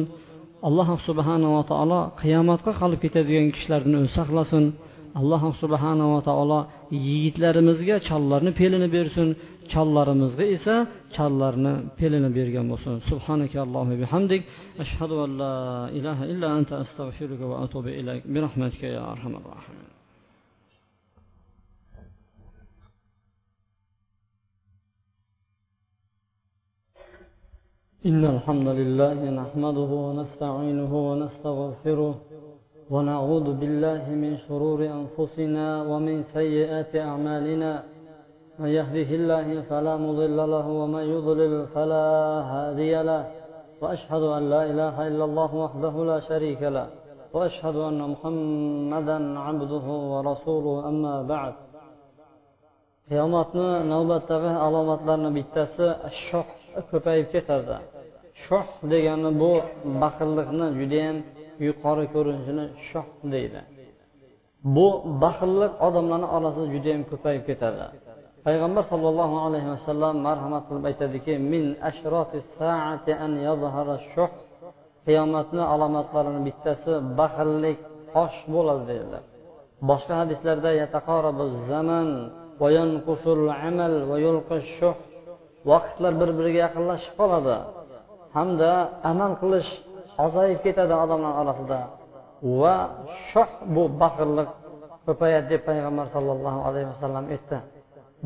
Alloh 0.67 0.89
subhanava 1.07 1.61
taolo 1.71 2.01
qiyomatga 2.21 2.71
qolib 2.81 2.99
ketadigan 3.05 3.47
kishilardan 3.55 3.93
o'zi 3.99 4.11
saqlasin. 4.19 4.65
Alloh 5.19 5.43
subhanava 5.61 6.19
taolo 6.29 6.59
yigitlarimizga 7.07 7.95
chollarni 8.07 8.51
pelini 8.59 8.87
bersin. 8.95 9.27
Chollarimizga 9.73 10.45
esa 10.55 10.75
chollarni 11.15 11.73
pelini 11.99 12.29
bergan 12.37 12.65
bo'lsin. 12.71 12.93
Subhanaka 13.09 13.57
allohi 13.65 13.95
bihamdik. 14.01 14.41
Ashhadu 14.83 15.15
an 15.25 15.31
la 15.41 15.55
ilaha 15.99 16.23
illa 16.31 16.47
anta 16.57 16.73
astag'firuka 16.83 17.45
va 17.51 17.55
atubu 17.65 17.89
ilayk. 18.01 18.23
Bi 18.33 18.39
rahmatika 18.45 18.87
ya 18.95 19.01
arhamar 19.13 19.43
rohimin 19.51 20.00
إن 28.09 28.25
الحمد 28.25 28.67
لله 28.67 29.19
نحمده 29.41 29.91
ونستعينه 30.07 30.93
ونستغفره 31.09 32.15
ونعوذ 32.93 33.47
بالله 33.61 34.03
من 34.23 34.37
شرور 34.47 34.79
أنفسنا 34.99 35.83
ومن 35.83 36.23
سيئات 36.23 36.95
أعمالنا. 36.95 37.83
من 38.59 38.69
يهده 38.79 39.09
الله 39.19 39.61
فلا 39.69 39.97
مضل 39.97 40.37
له 40.37 40.67
ومن 40.81 41.03
يضلل 41.15 41.67
فلا 41.73 42.07
هادي 42.51 42.93
له. 43.09 43.23
وأشهد 43.81 44.23
أن 44.37 44.43
لا 44.49 44.61
إله 44.71 44.95
إلا 45.07 45.25
الله 45.29 45.55
وحده 45.55 46.05
لا 46.11 46.19
شريك 46.19 46.61
له. 46.61 46.87
وأشهد 47.33 47.75
أن 47.75 47.99
محمدا 48.13 49.39
عبده 49.39 49.85
ورسوله. 50.13 50.75
أما 50.89 51.15
بعد. 51.33 51.53
qiyomatni 53.09 53.69
navbatdagi 53.93 54.51
alomatlarni 54.65 55.29
bittasi 55.37 55.87
shoh 56.27 56.47
ko'payib 56.91 57.27
ketadi. 57.33 57.77
Shoh 58.43 58.67
degani 58.91 59.29
bu 59.41 59.51
baxillikni 60.03 60.67
judayam 60.79 61.17
yuqori 61.67 62.05
ko'rinishini 62.13 62.65
shoh 62.89 63.07
deydi. 63.33 63.61
Bu 64.75 64.87
baxillik 65.23 65.73
odamlarni 65.87 66.27
orasida 66.35 66.67
judayam 66.75 67.03
ko'payib 67.11 67.43
ketadi. 67.49 67.85
Payg'ambar 68.45 68.83
sollallohu 68.91 69.37
alayhi 69.47 69.69
vasallam 69.75 70.15
marhamat 70.27 70.63
qilib 70.67 70.83
aytadiki 70.91 71.33
min 71.51 71.63
saati 72.57 73.11
an 73.25 73.31
shuh 74.13 74.31
qiyomatni 75.05 75.63
alomatlarini 75.73 76.41
bittasi 76.47 76.93
baxillik 77.19 77.79
osh 78.23 78.37
bo'ladi 78.53 78.83
dedilar 78.91 79.23
boshqa 79.89 80.13
hadislarda 80.21 80.69
zaman 81.71 82.07
amal 83.69 83.93
va 84.09 84.17
shuh 84.77 84.95
vaqtlar 85.69 86.13
bir 86.21 86.29
biriga 86.37 86.59
yaqinlashib 86.65 87.13
qoladi. 87.19 87.55
Hamda 88.35 88.71
amal 89.11 89.31
qilish 89.41 89.69
ozayib 90.25 90.59
ketadi 90.65 90.93
odamlar 91.03 91.33
orasida. 91.41 91.79
Va 92.61 92.75
shoh 93.29 93.49
bu 93.75 93.83
baxillik 94.01 94.49
ko'payadi 95.05 95.47
deb 95.51 95.61
payg'ambar 95.69 96.05
sollallohu 96.15 96.59
alayhi 96.67 96.87
vasallam 96.93 97.25
aytdi. 97.33 97.57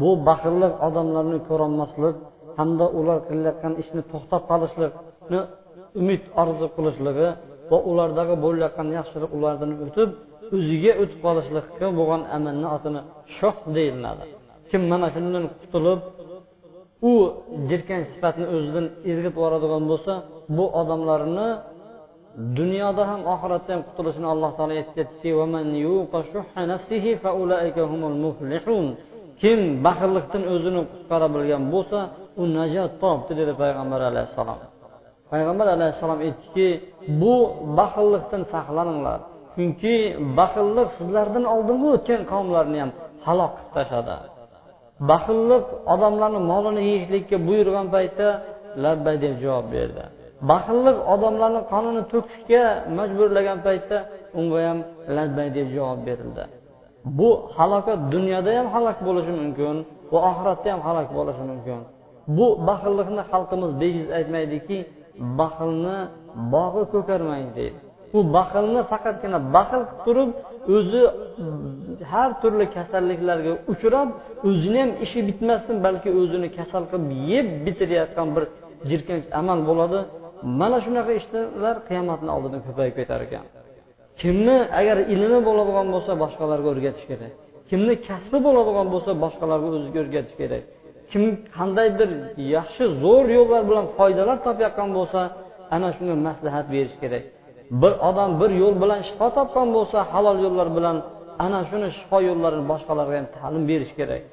Bu 0.01 0.09
baxillik 0.27 0.73
odamlarni 0.87 1.39
ko'rolmaslik 1.49 2.15
hamda 2.59 2.85
ular 2.99 3.17
qilayotgan 3.29 3.73
ishni 3.81 4.01
to'xtab 4.11 4.41
qolishlikni 4.51 5.39
umid 6.01 6.23
orzu 6.41 6.67
qilishligi 6.75 7.27
va 7.71 7.77
ulardagi 7.89 8.35
bo'layotgan 8.45 8.87
yaxshilik 8.97 9.31
ulardan 9.37 9.71
o'tib 9.85 10.09
o'ziga 10.55 10.91
o'tib 11.01 11.19
qolishlikka 11.25 11.87
bo'lgan 11.99 12.21
amalni 12.37 12.67
otini 12.75 13.01
shoh 13.37 13.55
deyiladi. 13.75 14.23
Kim 14.69 14.81
mana 14.91 15.07
shundan 15.15 15.45
qutulib 15.61 15.99
u 17.10 17.12
jirkan 17.69 18.01
sifatni 18.12 18.45
o'zidan 18.55 18.86
irg'ib 19.12 19.36
yuboradigan 19.36 19.84
bo'lsa 19.91 20.13
bu 20.58 20.65
odamlarni 20.81 21.49
dunyoda 22.60 23.03
ham 23.12 23.21
oxiratda 23.34 23.71
ham 23.75 23.81
qutulishini 23.88 24.27
alloh 24.34 24.51
taolo 24.58 24.73
aytyaptiki 24.81 25.29
kim 29.41 29.60
baxillikdan 29.86 30.43
o'zini 30.53 30.81
qutqara 30.91 31.27
bilgan 31.36 31.63
bo'lsa 31.73 31.99
u 32.41 32.43
najot 32.58 32.91
topdi 33.03 33.34
dedi 33.39 33.53
payg'ambar 33.62 34.01
alayhissalom. 34.12 34.60
Payg'ambar 35.31 35.67
alayhissalom 35.75 36.19
aytdiki 36.27 36.67
bu 37.21 37.36
baxillikdan 37.79 38.43
saqlaninglar 38.53 39.19
chunki 39.55 39.95
baxillik 40.39 40.89
sizlardan 40.97 41.45
oldingi 41.55 41.88
o'tgan 41.95 42.21
qavmlarni 42.31 42.78
ham 42.84 42.91
halok 43.26 43.53
qilib 43.57 43.72
tashladi. 43.78 44.15
Baxillik 45.09 45.65
odamlarni 45.93 46.39
molini 46.51 46.81
yeyishlikka 46.89 47.37
buyurgan 47.47 47.87
paytda 47.95 48.27
labbay 48.83 49.15
deb 49.23 49.33
javob 49.43 49.65
berdi. 49.75 50.03
Baxillik 50.51 50.97
odamlarni 51.13 51.61
qonini 51.71 52.03
to'kishga 52.11 52.63
majburlagan 52.97 53.59
paytda 53.67 53.97
unga 54.39 54.59
ham 54.67 54.79
labbay 55.17 55.47
deb 55.57 55.67
javob 55.75 55.99
berildi. 56.07 56.43
Bu 57.17 57.29
halokat 57.57 57.99
dunyoda 58.13 58.51
ham 58.57 58.67
halok 58.75 58.97
bo'lishi 59.07 59.33
mumkin 59.41 59.75
va 60.13 60.19
oxiratda 60.29 60.67
ham 60.73 60.81
halok 60.87 61.09
bo'lishi 61.17 61.43
mumkin. 61.51 61.79
Bu 62.37 62.45
baxillikni 62.67 63.23
xalqimiz 63.31 63.71
bejiz 63.81 64.07
aytmaydiki 64.17 64.77
baxilni 65.39 65.97
bog'i 66.53 66.83
ko'karmang 66.93 67.47
deydi 67.57 67.79
u 68.17 68.19
baxilni 68.35 68.81
faqatgina 68.91 69.39
baxil 69.55 69.81
qilib 70.03 70.03
turib 70.05 70.29
o'zi 70.76 71.01
mm, 71.07 72.03
har 72.11 72.30
turli 72.41 72.66
kasalliklarga 72.78 73.53
uchrab 73.74 74.09
o'zini 74.49 74.80
ham 74.84 74.91
ishi 75.05 75.20
bitmasdan 75.30 75.78
balki 75.86 76.09
o'zini 76.22 76.49
kasal 76.57 76.84
qilib 76.91 77.09
yeb 77.32 77.47
bitirayotgan 77.66 78.28
bir 78.36 78.43
jirkanch 78.89 79.26
amal 79.39 79.59
bo'ladi. 79.70 79.99
Mana 80.59 80.78
shunaqa 80.86 81.11
ishlar 81.22 81.76
qiyomatni 81.89 82.30
oldida 82.36 82.57
ko'payib 82.68 82.95
ketar 82.99 83.22
ekan. 83.28 83.45
Kimni 84.22 84.57
agar 84.80 84.97
ilmi 85.13 85.39
bo'ladigan 85.47 85.88
bo'lsa 85.95 86.11
boshqalarga 86.24 86.68
o'rgatish 86.74 87.05
kerak. 87.11 87.32
Kimni 87.70 87.93
kasbi 88.07 88.38
bo'ladigan 88.47 88.88
bo'lsa 88.93 89.11
boshqalarga 89.24 89.70
o'ziga 89.78 89.99
o'rgatish 90.03 90.36
kerak. 90.41 90.63
Kim 91.11 91.24
qandaydir 91.57 92.09
yaxshi 92.55 92.84
zo'r 93.03 93.26
yo'llar 93.38 93.61
bilan 93.70 93.86
foydalar 93.97 94.38
topayotgan 94.47 94.89
bo'lsa 94.97 95.22
ana 95.76 95.89
shunga 95.95 96.16
maslahat 96.28 96.66
berish 96.74 96.95
kerak. 97.03 97.24
Bir 97.82 97.93
odam 98.09 98.32
bir 98.41 98.51
yo'l 98.61 98.76
bilan 98.84 99.01
shifo 99.07 99.28
topgan 99.38 99.68
bo'lsa 99.78 99.97
halol 100.11 100.38
yo'llar 100.45 100.68
bilan 100.78 100.97
ana 101.45 101.59
shuni 101.70 101.88
shifo 101.97 102.18
yo'llarini 102.30 102.66
boshqalarga 102.72 103.16
ham 103.20 103.28
ta'lim 103.38 103.63
berish 103.72 103.93
kerak. 103.99 104.24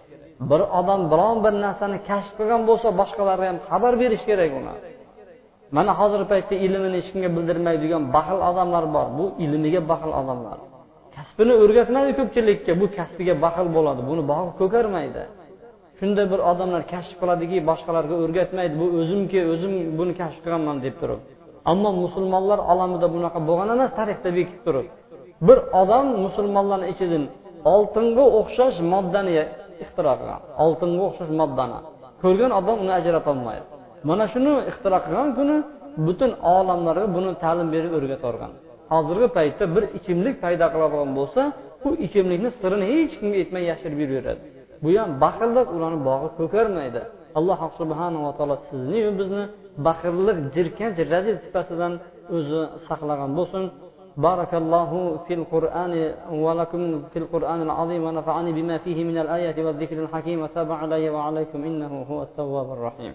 Bir 0.51 0.61
odam 0.79 1.01
biron 1.13 1.37
bir 1.45 1.55
narsani 1.65 1.99
kashf 2.09 2.33
qilgan 2.39 2.63
bo'lsa 2.69 2.89
boshqalarga 3.01 3.47
ham 3.51 3.59
xabar 3.69 3.93
berish 4.03 4.25
kerak 4.31 4.51
uni. 4.61 4.75
Mana 5.77 5.93
hozirgi 6.01 6.27
paytda 6.33 6.55
ilmini 6.67 6.97
hech 7.01 7.09
kimga 7.13 7.31
bildirmaydigan 7.37 8.03
baxil 8.17 8.39
odamlar 8.51 8.85
bor. 8.95 9.07
Bu 9.19 9.25
ilmiga 9.45 9.81
baxil 9.91 10.13
odamlar. 10.21 10.59
Kasbini 11.17 11.55
o'rgatmaydi 11.63 12.13
ko'pchilikka 12.19 12.73
bu 12.81 12.87
kasbiga 12.97 13.35
baxil 13.45 13.67
bo'ladi. 13.77 14.01
Buni 14.11 14.23
bog'i 14.33 14.51
ko'karmaydi. 14.61 15.23
Shunday 15.99 16.27
bir 16.33 16.41
odamlar 16.51 16.83
kashf 16.93 17.13
qiladiki 17.21 17.59
boshqalarga 17.71 18.15
o'rgatmaydi. 18.25 18.75
Bu 18.83 18.87
o'zimki 19.01 19.41
o'zim 19.53 19.73
buni 19.99 20.13
kashf 20.21 20.39
qilganman 20.45 20.77
deb 20.87 20.95
turib. 21.01 21.21
Ammo 21.71 21.91
musulmonlar 22.05 22.59
olamida 22.73 23.07
bunaqa 23.15 23.39
bo'lgan 23.49 23.69
emas 23.77 23.91
tarixda 23.99 24.31
bekib 24.39 24.59
turib. 24.67 24.87
Bir 25.47 25.59
odam 25.81 26.07
musulmonlarni 26.25 26.87
ichidan 26.93 27.25
oltinga 27.75 28.25
o'xshash 28.39 28.77
moddani 28.93 29.33
ixtiro 29.85 30.13
qilgan 30.21 30.41
oltinga 30.65 31.03
o'xshash 31.09 31.33
moddani. 31.41 31.79
Ko'rgan 32.23 32.51
odam 32.61 32.77
uni 32.85 32.93
ajratolmaydi. 33.01 33.65
Mana 34.09 34.25
shuni 34.33 34.53
ixtiro 34.71 34.99
qilgan 35.07 35.29
kuni 35.39 35.57
butun 36.07 36.31
olamlarga 36.57 37.07
buni 37.17 37.31
ta'lim 37.43 37.69
berib 37.75 37.93
o'rgatorgan 37.99 38.53
hozirgi 38.93 39.29
paytda 39.37 39.65
bir 39.75 39.85
ichimlik 39.99 40.37
paydo 40.45 40.67
qiladigan 40.75 41.11
bo'lsa 41.19 41.43
bu 41.83 41.91
ichimlikni 42.07 42.51
sirini 42.61 42.87
hech 42.93 43.13
kimga 43.21 43.37
aytmay 43.43 43.63
yashirib 43.71 43.99
yuraveradi. 44.05 44.43
Bu 44.83 44.89
ham 44.99 45.11
baxillik 45.25 45.69
ularni 45.77 46.01
bog'i 46.09 46.29
ko'karmaydi. 46.39 47.01
Alloh 47.39 47.61
subhanava 47.79 48.31
taolo 48.39 48.57
sizniyu 48.69 49.11
bizni 49.21 49.45
baxillik 49.87 50.39
jirkanch 50.55 50.99
razil 51.13 51.37
sifatidan 51.45 51.93
o'zi 52.37 52.61
saqlagan 52.89 53.33
bo'lsin 53.41 53.65
بارك 54.17 54.53
الله 54.63 54.91
في 55.27 55.35
القرآن 55.41 55.93
ولكم 56.45 56.83
في 57.13 57.19
القرآن 57.23 57.63
العظيم 57.63 58.03
ونفعني 58.05 58.51
بما 58.53 58.77
فيه 58.85 59.05
من 59.05 59.17
الآيات 59.25 59.59
والذكر 59.59 59.97
الحكيم 60.05 60.39
وتاب 60.43 60.73
علي 60.73 61.11
وعليكم 61.11 61.65
إنه 61.65 61.93
هو 62.11 62.23
التواب 62.23 62.69
الرحيم 62.77 63.15